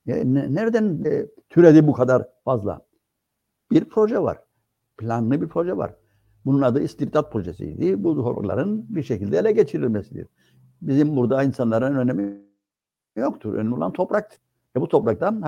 [0.06, 2.82] Ya ne- nereden e, türedi bu kadar fazla?
[3.72, 4.40] Bir proje var.
[4.98, 5.96] Planlı bir proje var.
[6.46, 8.04] Bunun adı istibdat projesiydi.
[8.04, 10.28] Bu horların bir şekilde ele geçirilmesidir.
[10.82, 12.42] bizim burada insanların önemi
[13.16, 13.54] yoktur.
[13.54, 14.40] Önemli olan topraktır.
[14.76, 15.42] Ve bu topraktan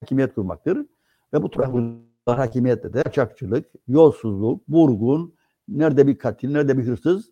[0.00, 0.86] hakimiyet kurmaktır.
[1.32, 5.34] Ve bu toprakta hakimiyette de kaçakçılık, yolsuzluk, vurgun,
[5.68, 7.30] nerede bir katil, nerede bir hırsız,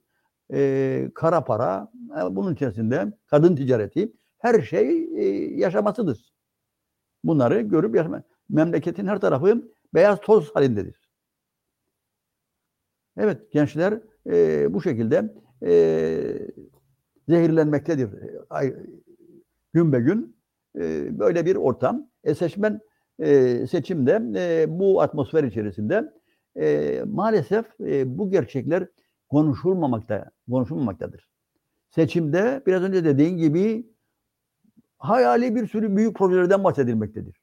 [0.52, 5.24] e, kara para, e, bunun içerisinde kadın ticareti, her şey e,
[5.58, 6.32] yaşamasıdır.
[7.24, 8.22] Bunları görüp yaşama.
[8.48, 9.62] Memleketin her tarafı
[9.94, 11.07] beyaz toz halindedir.
[13.18, 15.34] Evet gençler e, bu şekilde
[15.66, 15.72] e,
[17.28, 18.10] zehirlenmektedir.
[18.50, 18.74] Ay,
[19.72, 20.36] gün be gün
[20.78, 22.10] e, böyle bir ortam.
[22.24, 22.80] E, seçmen
[23.18, 26.12] e, seçimde e, bu atmosfer içerisinde
[26.56, 28.88] e, maalesef e, bu gerçekler
[29.28, 31.28] konuşulmamakta, konuşulmamaktadır.
[31.90, 33.86] Seçimde biraz önce dediğin gibi
[34.98, 37.40] hayali bir sürü büyük projelerden bahsedilmektedir.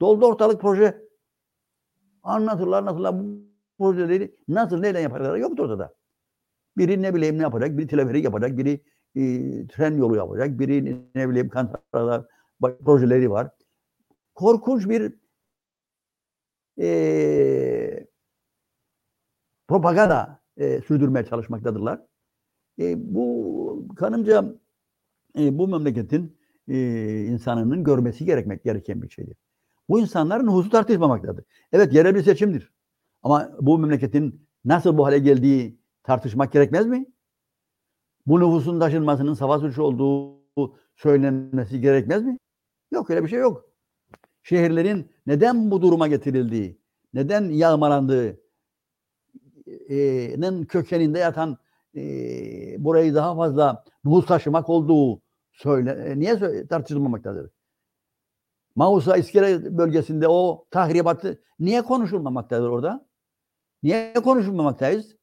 [0.00, 1.02] Doldu ortalık proje.
[2.22, 3.14] Anlatırlar anlatırlar
[3.78, 5.94] projeleri nasıl neyle yaparlar yoktur ortada.
[6.76, 8.80] Biri ne bileyim ne yapacak, biri teleferik yapacak, biri
[9.14, 9.22] e,
[9.66, 12.24] tren yolu yapacak, biri ne bileyim kantarlar
[12.84, 13.50] projeleri var.
[14.34, 15.12] Korkunç bir
[16.80, 18.06] e,
[19.68, 22.00] propaganda e, sürdürmeye çalışmaktadırlar.
[22.78, 24.54] E, bu kanımca
[25.38, 26.76] e, bu memleketin e,
[27.24, 29.36] insanının görmesi gerekmek gereken bir şeydir.
[29.88, 31.44] Bu insanların nüfusu tartışmamaktadır.
[31.72, 32.72] Evet yerel bir seçimdir.
[33.22, 37.06] Ama bu memleketin nasıl bu hale geldiği tartışmak gerekmez mi?
[38.26, 40.42] Bu nüfusun taşınmasının savaş suçu olduğu
[40.96, 42.38] söylenmesi gerekmez mi?
[42.90, 43.64] Yok öyle bir şey yok.
[44.42, 46.80] Şehirlerin neden bu duruma getirildiği,
[47.14, 48.40] neden yağmalandığı,
[50.38, 51.58] nin kökeninde yatan
[51.96, 52.00] e,
[52.78, 57.50] burayı daha fazla nüfus taşımak olduğu söyle e, niye söyle, tartışılmamaktadır?
[58.76, 63.06] Mausa İskele bölgesinde o tahribatı niye konuşulmamaktadır orada?
[63.82, 65.16] Niye konuşulmamaktayız?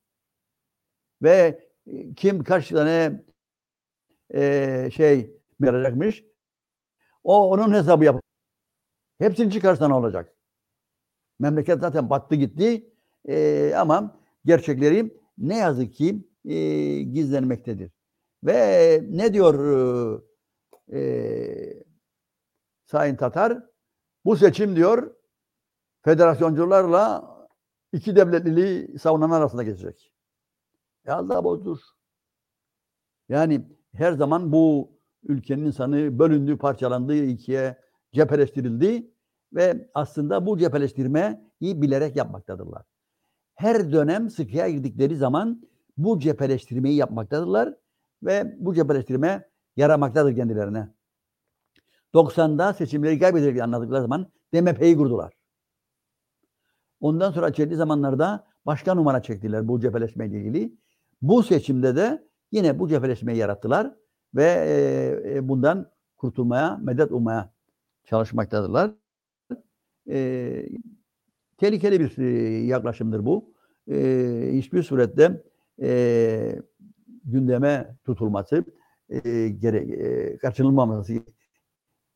[1.21, 1.67] Ve
[2.15, 3.25] kim kaç tane
[4.33, 6.23] e, şey verecekmiş?
[7.23, 8.21] O onun hesabı yap.
[9.19, 10.35] Hepsini çıkarsan olacak.
[11.39, 12.93] Memleket zaten battı gitti.
[13.27, 16.55] E, ama gerçekleri ne yazık ki e,
[17.01, 17.91] gizlenmektedir.
[18.43, 20.23] Ve ne diyor
[20.93, 21.83] e,
[22.85, 23.63] Sayın Tatar?
[24.25, 25.15] Bu seçim diyor
[26.01, 27.28] federasyoncularla
[27.93, 30.13] iki devletliliği savunan arasında geçecek.
[31.05, 31.79] Ya Allah bozdur.
[33.29, 34.91] Yani her zaman bu
[35.23, 37.77] ülkenin insanı bölündü, parçalandı, ikiye
[38.13, 39.11] cepheleştirildi
[39.53, 42.83] ve aslında bu cepheleştirmeyi bilerek yapmaktadırlar
[43.59, 45.61] her dönem sıkıya girdikleri zaman
[45.97, 47.75] bu cepheleştirmeyi yapmaktadırlar
[48.23, 50.93] ve bu cepheleştirme yaramaktadır kendilerine.
[52.13, 55.33] 90'da seçimleri kaybederek anladıkları zaman DMP'yi kurdular.
[57.01, 60.73] Ondan sonra çeşitli zamanlarda başka numara çektiler bu cepheleşmeyle ilgili.
[61.21, 63.95] Bu seçimde de yine bu cepheleşmeyi yarattılar
[64.35, 67.53] ve e, e bundan kurtulmaya, medet ummaya
[68.03, 68.91] çalışmaktadırlar.
[70.09, 70.65] E,
[71.57, 72.17] tehlikeli bir
[72.61, 73.53] yaklaşımdır bu.
[73.91, 75.43] E, hiçbir surette
[75.81, 76.61] e,
[77.25, 78.63] gündeme tutulması,
[79.09, 81.13] e, gere, e, kaçınılmaması,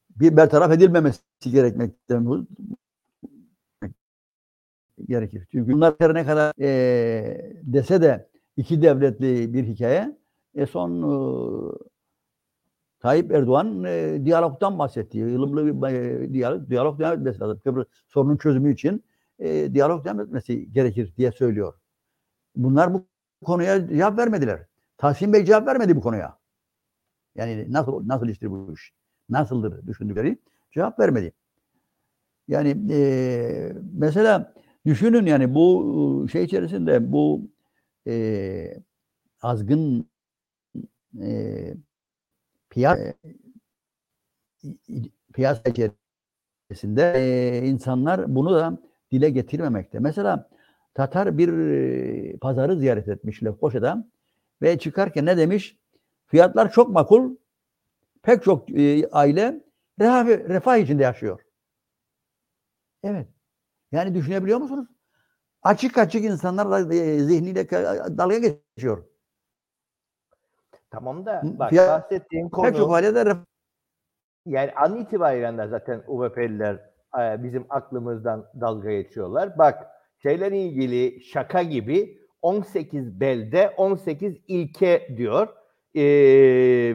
[0.09, 2.25] bir bertaraf edilmemesi gerekmekte
[5.07, 5.47] gerekir.
[5.51, 10.17] Çünkü bunlar her ne kadar e, dese de iki devletli bir hikaye.
[10.55, 11.13] E son e,
[12.99, 15.19] Tayyip Erdoğan e, diyalogdan bahsetti.
[15.19, 17.59] Ilımlı bir e, diyalog, diyalog devam etmesi lazım.
[17.63, 19.03] Kıbrıs sorunun çözümü için
[19.39, 21.73] e, diyalog devam etmesi gerekir diye söylüyor.
[22.55, 23.05] Bunlar bu
[23.45, 24.65] konuya cevap vermediler.
[24.97, 26.37] Tahsin Bey cevap vermedi bu konuya.
[27.35, 28.93] Yani nasıl nasıl iştir bu iş?
[29.29, 30.37] Nasıldır düşündükleri
[30.71, 31.33] cevap vermedi.
[32.47, 34.53] Yani e, mesela
[34.85, 37.41] düşünün yani bu şey içerisinde bu
[38.07, 38.77] e,
[39.41, 40.09] azgın
[41.21, 41.73] e,
[42.69, 43.13] piyasa
[45.33, 48.77] piyasa içerisinde e, insanlar bunu da
[49.11, 49.99] dile getirmemekte.
[49.99, 50.49] Mesela
[50.93, 54.07] Tatar bir pazarı ziyaret etmiş Lefkoşa'da
[54.61, 55.77] ve çıkarken ne demiş?
[56.27, 57.35] Fiyatlar çok makul.
[58.23, 59.63] Pek çok e, aile
[59.99, 61.39] refah, refah içinde yaşıyor.
[63.03, 63.32] Evet.
[63.93, 64.87] Yani düşünebiliyor musunuz?
[65.63, 67.71] Açık açık insanlar da e, zihniyle
[68.17, 69.03] dalga geçiyor.
[70.91, 73.35] Tamam da bak Fiyat, bahsettiğin konu pek çok ailede
[74.45, 76.75] yani an itibariyle zaten UVP'liler
[77.19, 79.57] e, bizim aklımızdan dalga geçiyorlar.
[79.57, 79.87] Bak
[80.23, 85.47] şeyle ilgili şaka gibi 18 belde 18 ilke diyor.
[85.95, 86.01] Ee,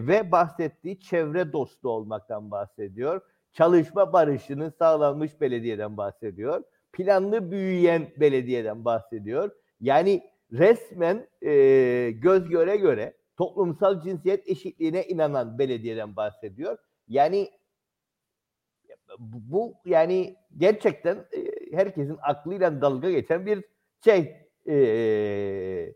[0.06, 3.20] ve bahsettiği çevre dostu olmaktan bahsediyor.
[3.52, 6.62] Çalışma barışının sağlanmış belediyeden bahsediyor.
[6.92, 9.50] Planlı büyüyen belediyeden bahsediyor.
[9.80, 10.22] Yani
[10.52, 16.78] resmen e, göz göre göre toplumsal cinsiyet eşitliğine inanan belediyeden bahsediyor.
[17.08, 17.50] Yani
[19.18, 23.64] bu yani gerçekten e, herkesin aklıyla dalga geçen bir
[24.04, 24.36] şey.
[24.68, 25.94] E,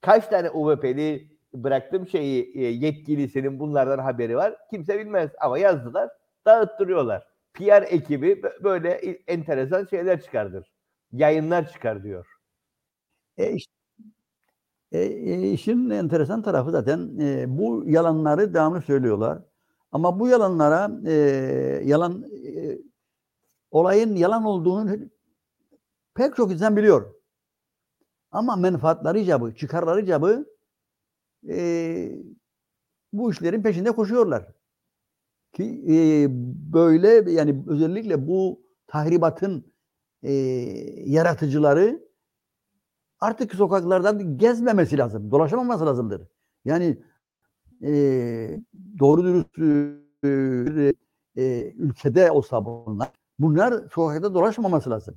[0.00, 4.56] kaç tane UVP'li bıraktım şeyi e, yetkilisinin bunlardan haberi var.
[4.70, 6.10] Kimse bilmez ama yazdılar,
[6.46, 7.35] dağıttırıyorlar.
[7.56, 8.90] PR ekibi böyle
[9.26, 10.72] enteresan şeyler çıkardır.
[11.12, 12.26] Yayınlar çıkar diyor.
[13.38, 13.72] E, işte,
[14.92, 19.42] e, işin enteresan tarafı zaten e, bu yalanları devamlı söylüyorlar.
[19.92, 21.12] Ama bu yalanlara e,
[21.84, 22.78] yalan e,
[23.70, 24.96] olayın yalan olduğunu
[26.14, 27.14] pek çok insan biliyor.
[28.30, 30.46] Ama menfaatları icabı, çıkarları icabı
[31.48, 31.56] e,
[33.12, 34.46] bu işlerin peşinde koşuyorlar.
[35.56, 36.26] Ki e,
[36.72, 39.72] böyle yani özellikle bu tahribatın
[40.22, 40.32] e,
[41.06, 42.06] yaratıcıları
[43.20, 45.30] artık sokaklardan gezmemesi lazım.
[45.30, 46.22] Dolaşamaması lazımdır.
[46.64, 46.98] Yani
[47.82, 48.60] e,
[48.98, 49.58] doğru dürüst
[50.24, 55.14] e, e, ülkede olsa bunlar bunlar sokakta dolaşmaması lazım.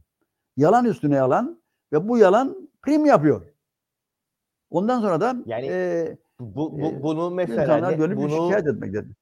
[0.58, 1.62] Yalan üstüne yalan
[1.94, 3.42] ve bu yalan prim yapıyor.
[4.70, 9.19] Ondan sonra da yani e, bu, bu bunu mesela insanlar dönüp bunu şikayet etmektedir.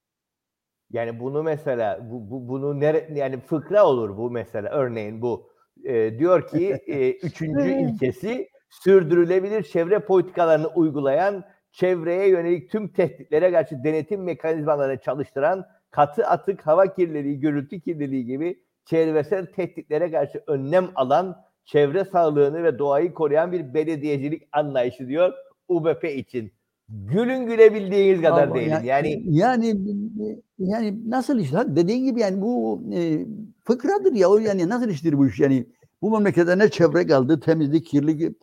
[0.91, 5.49] Yani bunu mesela bu, bu bunu nere, yani fıkra olur bu mesela örneğin bu
[5.83, 13.83] e, diyor ki e, üçüncü ilkesi sürdürülebilir çevre politikalarını uygulayan çevreye yönelik tüm tehditlere karşı
[13.83, 21.43] denetim mekanizmalarını çalıştıran katı atık hava kirliliği, gürültü kirliliği gibi çevresel tehditlere karşı önlem alan
[21.65, 25.33] çevre sağlığını ve doğayı koruyan bir belediyecilik anlayışı diyor
[25.67, 26.53] UBP için.
[26.89, 28.67] Gülün gülebildiğiniz kadar değil.
[28.67, 33.25] Yani, yani yani yani nasıl iş dediğin gibi yani bu e,
[33.63, 34.29] fıkradır ya.
[34.29, 35.39] O yani nasıl iştir bu iş?
[35.39, 35.65] Yani
[36.01, 37.39] bu memlekette ne çevre kaldı?
[37.39, 38.37] Temizlik kirlilik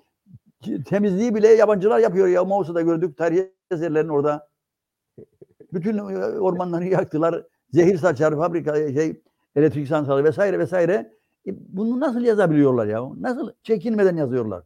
[0.87, 2.45] temizliği bile yabancılar yapıyor ya.
[2.45, 4.49] Mosa'da gördük tarihi eserlerin orada.
[5.73, 5.99] Bütün
[6.39, 7.45] ormanları yaktılar.
[7.71, 9.23] Zehir saçar fabrika şey
[9.57, 11.13] elektrik santralı vesaire vesaire.
[11.47, 13.03] E, bunu nasıl yazabiliyorlar ya?
[13.21, 14.65] Nasıl çekinmeden yazıyorlar?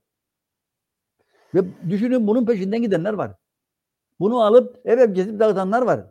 [1.55, 1.61] Ve
[1.91, 3.35] düşünün bunun peşinden gidenler var
[4.20, 6.06] bunu alıp eve gezip dağıtanlar var.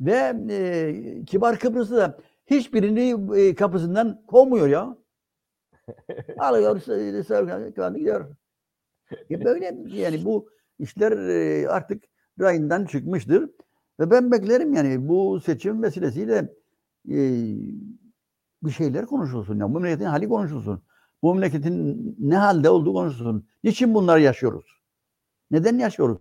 [0.00, 4.96] Ve e, Kibar Kıbrıs'ı da hiçbirini e, kapısından kovmuyor ya.
[6.38, 6.80] Alıyor,
[7.26, 8.36] sığırkanı gidiyor.
[9.30, 10.48] E böyle yani bu
[10.78, 12.04] işler e, artık
[12.40, 13.50] rayından çıkmıştır.
[14.00, 16.54] Ve ben beklerim yani bu seçim meselesiyle
[17.10, 17.18] e,
[18.62, 19.58] bir şeyler konuşulsun.
[19.58, 19.68] Ya.
[19.68, 20.82] Bu memleketin hali konuşulsun.
[21.22, 23.48] Bu memleketin ne halde olduğu konuşulsun.
[23.64, 24.75] Niçin bunları yaşıyoruz?
[25.50, 26.18] Neden yaşıyoruz?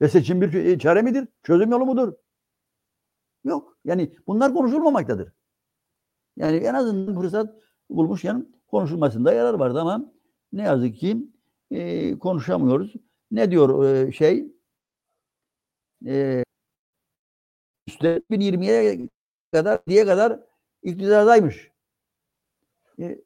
[0.00, 1.28] Ve seçim bir e, çare midir?
[1.42, 2.12] Çözüm yolu mudur?
[3.44, 3.78] Yok.
[3.84, 5.32] Yani bunlar konuşulmamaktadır.
[6.36, 7.54] Yani en azından fırsat
[7.90, 10.12] bulmuşken konuşulmasında yarar vardı ama
[10.52, 11.28] ne yazık ki
[11.70, 12.94] e, konuşamıyoruz.
[13.30, 14.52] Ne diyor e, şey?
[16.06, 16.44] E,
[17.86, 19.08] işte 2020'ye
[19.52, 20.40] kadar diye kadar
[20.82, 21.70] iktidardaymış.
[22.98, 23.18] E,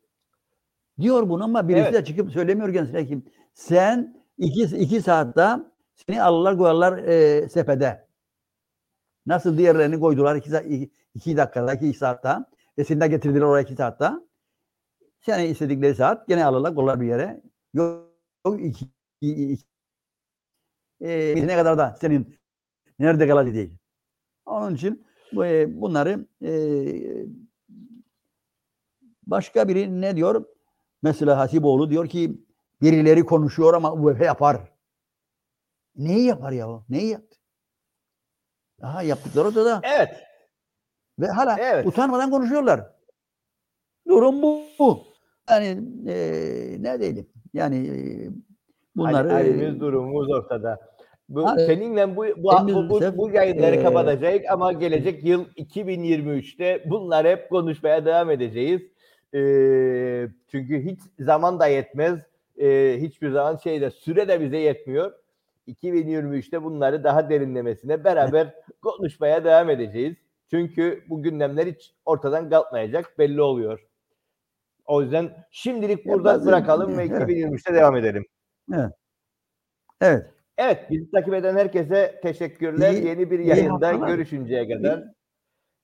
[1.00, 1.94] diyor bunu ama birisi evet.
[1.94, 3.24] de çıkıp söylemiyor kendisine kim.
[3.54, 5.64] Sen iki, iki saatte
[5.96, 8.08] seni alırlar koyarlar e, sepede.
[9.26, 12.28] Nasıl diğerlerini koydular iki, iki, dakikada, iki saatte.
[12.78, 14.10] Ve seni de getirdiler oraya iki saatte.
[15.20, 17.42] Seni istedikleri saat gene alırlar koyarlar bir yere.
[17.74, 18.10] Yok,
[18.58, 18.84] iki,
[19.20, 19.64] iki, iki.
[21.00, 22.38] E, ne kadar da senin
[22.98, 23.78] nerede kalacak değil.
[24.46, 25.06] Onun için
[25.36, 26.50] e, bunları e,
[29.26, 30.44] başka biri ne diyor?
[31.02, 32.43] Mesela Hasiboğlu diyor ki
[32.84, 34.56] Birileri konuşuyor ama UEFA yapar.
[35.96, 36.84] Neyi yapar ya o?
[36.88, 37.36] Neyi yaptı?
[38.82, 39.80] Aha yaptıkları da.
[39.82, 40.08] Evet.
[41.18, 41.86] Ve hala evet.
[41.86, 42.80] utanmadan konuşuyorlar.
[44.08, 45.02] Durum bu.
[45.50, 45.66] Yani
[46.08, 46.16] e,
[46.80, 47.26] ne diyelim?
[47.54, 47.94] Yani e,
[48.96, 49.30] bunları...
[49.30, 50.80] Halimiz durumumuz ortada.
[51.28, 56.84] Bu, ha, seninle bu bu, bu, bu, bu yayınları e, kapatacağız ama gelecek yıl 2023'te
[56.90, 58.82] bunlar hep konuşmaya devam edeceğiz.
[59.34, 59.40] E,
[60.50, 65.12] çünkü hiç zaman da yetmez e, hiçbir zaman şeyde süre de bize yetmiyor.
[65.68, 70.16] 2023'te bunları daha derinlemesine beraber konuşmaya devam edeceğiz.
[70.50, 73.86] Çünkü bu gündemler hiç ortadan kalkmayacak belli oluyor.
[74.86, 78.24] O yüzden şimdilik burada ya bırakalım ve 2023'te devam edelim.
[78.74, 78.92] Evet.
[80.00, 80.26] Evet.
[80.58, 82.92] Evet, bizi takip eden herkese teşekkürler.
[82.92, 85.04] İyi, Yeni bir yayında görüşünceye kadar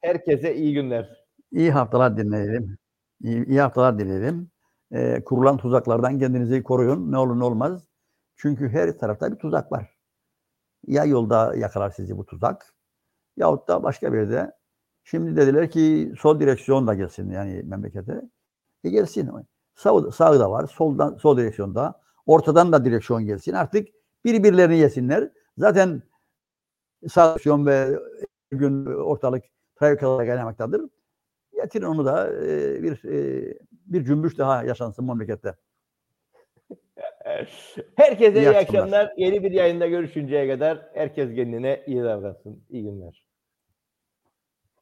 [0.00, 1.24] herkese iyi günler.
[1.52, 2.78] İyi haftalar dileyelim.
[3.22, 4.50] İyi, iyi haftalar dileyelim
[4.92, 7.12] e, kurulan tuzaklardan kendinizi koruyun.
[7.12, 7.82] Ne olur ne olmaz.
[8.36, 9.96] Çünkü her tarafta bir tuzak var.
[10.86, 12.74] Ya yolda yakalar sizi bu tuzak
[13.36, 14.52] yahut da başka bir yerde.
[15.04, 18.22] Şimdi dediler ki sol direksiyon da gelsin yani memlekete.
[18.84, 19.30] E gelsin.
[19.74, 22.00] Sağ, sağda var, soldan sol direksiyonda.
[22.26, 23.52] Ortadan da direksiyon gelsin.
[23.52, 23.88] Artık
[24.24, 25.30] Birbirlerini yesinler.
[25.58, 26.02] Zaten
[27.08, 27.98] sallasyon ve
[28.50, 29.44] gün ortalık
[29.76, 30.82] trafikalara kaynamaktadır.
[31.52, 33.58] Getirin onu da e, bir e,
[33.90, 35.54] bir cümbüş daha yaşansın memlekette.
[37.96, 38.58] Herkese İyi iyi akşamlar.
[38.58, 39.12] akşamlar.
[39.16, 42.64] Yeni bir yayında görüşünceye kadar herkes kendine iyi davransın.
[42.70, 43.24] İyi günler.